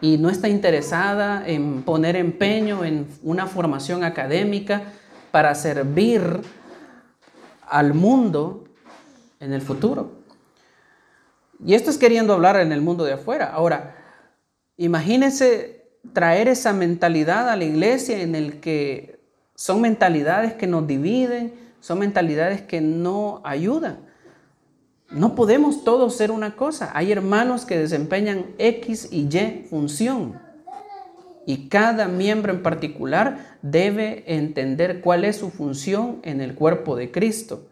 Y 0.00 0.16
no 0.16 0.30
está 0.30 0.48
interesada 0.48 1.46
en 1.46 1.82
poner 1.82 2.16
empeño 2.16 2.84
en 2.84 3.06
una 3.22 3.46
formación 3.46 4.02
académica 4.02 4.84
para 5.30 5.54
servir 5.54 6.40
al 7.68 7.92
mundo 7.92 8.64
en 9.38 9.52
el 9.52 9.60
futuro. 9.60 10.20
Y 11.64 11.74
esto 11.74 11.90
es 11.90 11.98
queriendo 11.98 12.32
hablar 12.32 12.56
en 12.56 12.72
el 12.72 12.80
mundo 12.80 13.04
de 13.04 13.12
afuera. 13.12 13.50
Ahora, 13.52 13.94
imagínense 14.78 15.90
traer 16.14 16.48
esa 16.48 16.72
mentalidad 16.72 17.50
a 17.50 17.56
la 17.56 17.64
iglesia 17.64 18.22
en 18.22 18.34
el 18.34 18.60
que 18.60 19.20
son 19.54 19.82
mentalidades 19.82 20.54
que 20.54 20.66
nos 20.66 20.86
dividen, 20.86 21.52
son 21.80 21.98
mentalidades 21.98 22.62
que 22.62 22.80
no 22.80 23.42
ayudan. 23.44 24.09
No 25.10 25.34
podemos 25.34 25.82
todos 25.82 26.16
ser 26.16 26.30
una 26.30 26.56
cosa. 26.56 26.90
Hay 26.94 27.10
hermanos 27.10 27.64
que 27.64 27.78
desempeñan 27.78 28.46
X 28.58 29.08
y 29.10 29.28
Y 29.28 29.66
función. 29.68 30.40
Y 31.46 31.68
cada 31.68 32.06
miembro 32.06 32.52
en 32.52 32.62
particular 32.62 33.58
debe 33.60 34.22
entender 34.26 35.00
cuál 35.00 35.24
es 35.24 35.36
su 35.36 35.50
función 35.50 36.20
en 36.22 36.40
el 36.40 36.54
cuerpo 36.54 36.94
de 36.94 37.10
Cristo. 37.10 37.66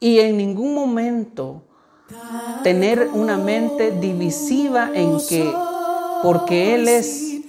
Y 0.00 0.18
en 0.18 0.36
ningún 0.36 0.74
momento 0.74 1.62
tener 2.62 3.08
una 3.12 3.36
mente 3.36 3.92
divisiva 3.92 4.90
en 4.94 5.18
que 5.28 5.52
porque 6.22 6.74
Él 6.74 6.88
es 6.88 7.42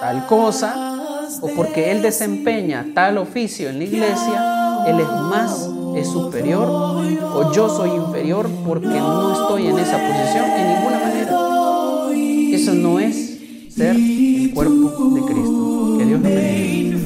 tal 0.00 0.26
cosa 0.26 1.30
o 1.40 1.48
porque 1.48 1.90
Él 1.90 2.02
desempeña 2.02 2.86
tal 2.94 3.18
oficio 3.18 3.70
en 3.70 3.78
la 3.78 3.84
iglesia, 3.84 4.84
Él 4.86 5.00
es 5.00 5.08
más, 5.08 5.68
es 5.96 6.08
superior 6.08 6.68
o 6.68 7.52
yo 7.52 7.68
soy 7.68 7.90
inferior 7.90 8.48
porque 8.66 8.86
no 8.86 9.32
estoy 9.32 9.66
en 9.66 9.78
esa 9.78 9.98
posición 9.98 10.44
en 10.44 10.74
ninguna 10.74 10.98
manera. 10.98 11.38
Eso 12.54 12.74
no 12.74 12.98
es 12.98 13.38
ser 13.74 13.96
el 13.96 14.52
cuerpo 14.54 15.10
de 15.14 15.20
Cristo. 15.22 15.96
Que 15.98 16.04
Dios 16.04 16.20
lo 16.20 16.28
bendiga. 16.28 17.04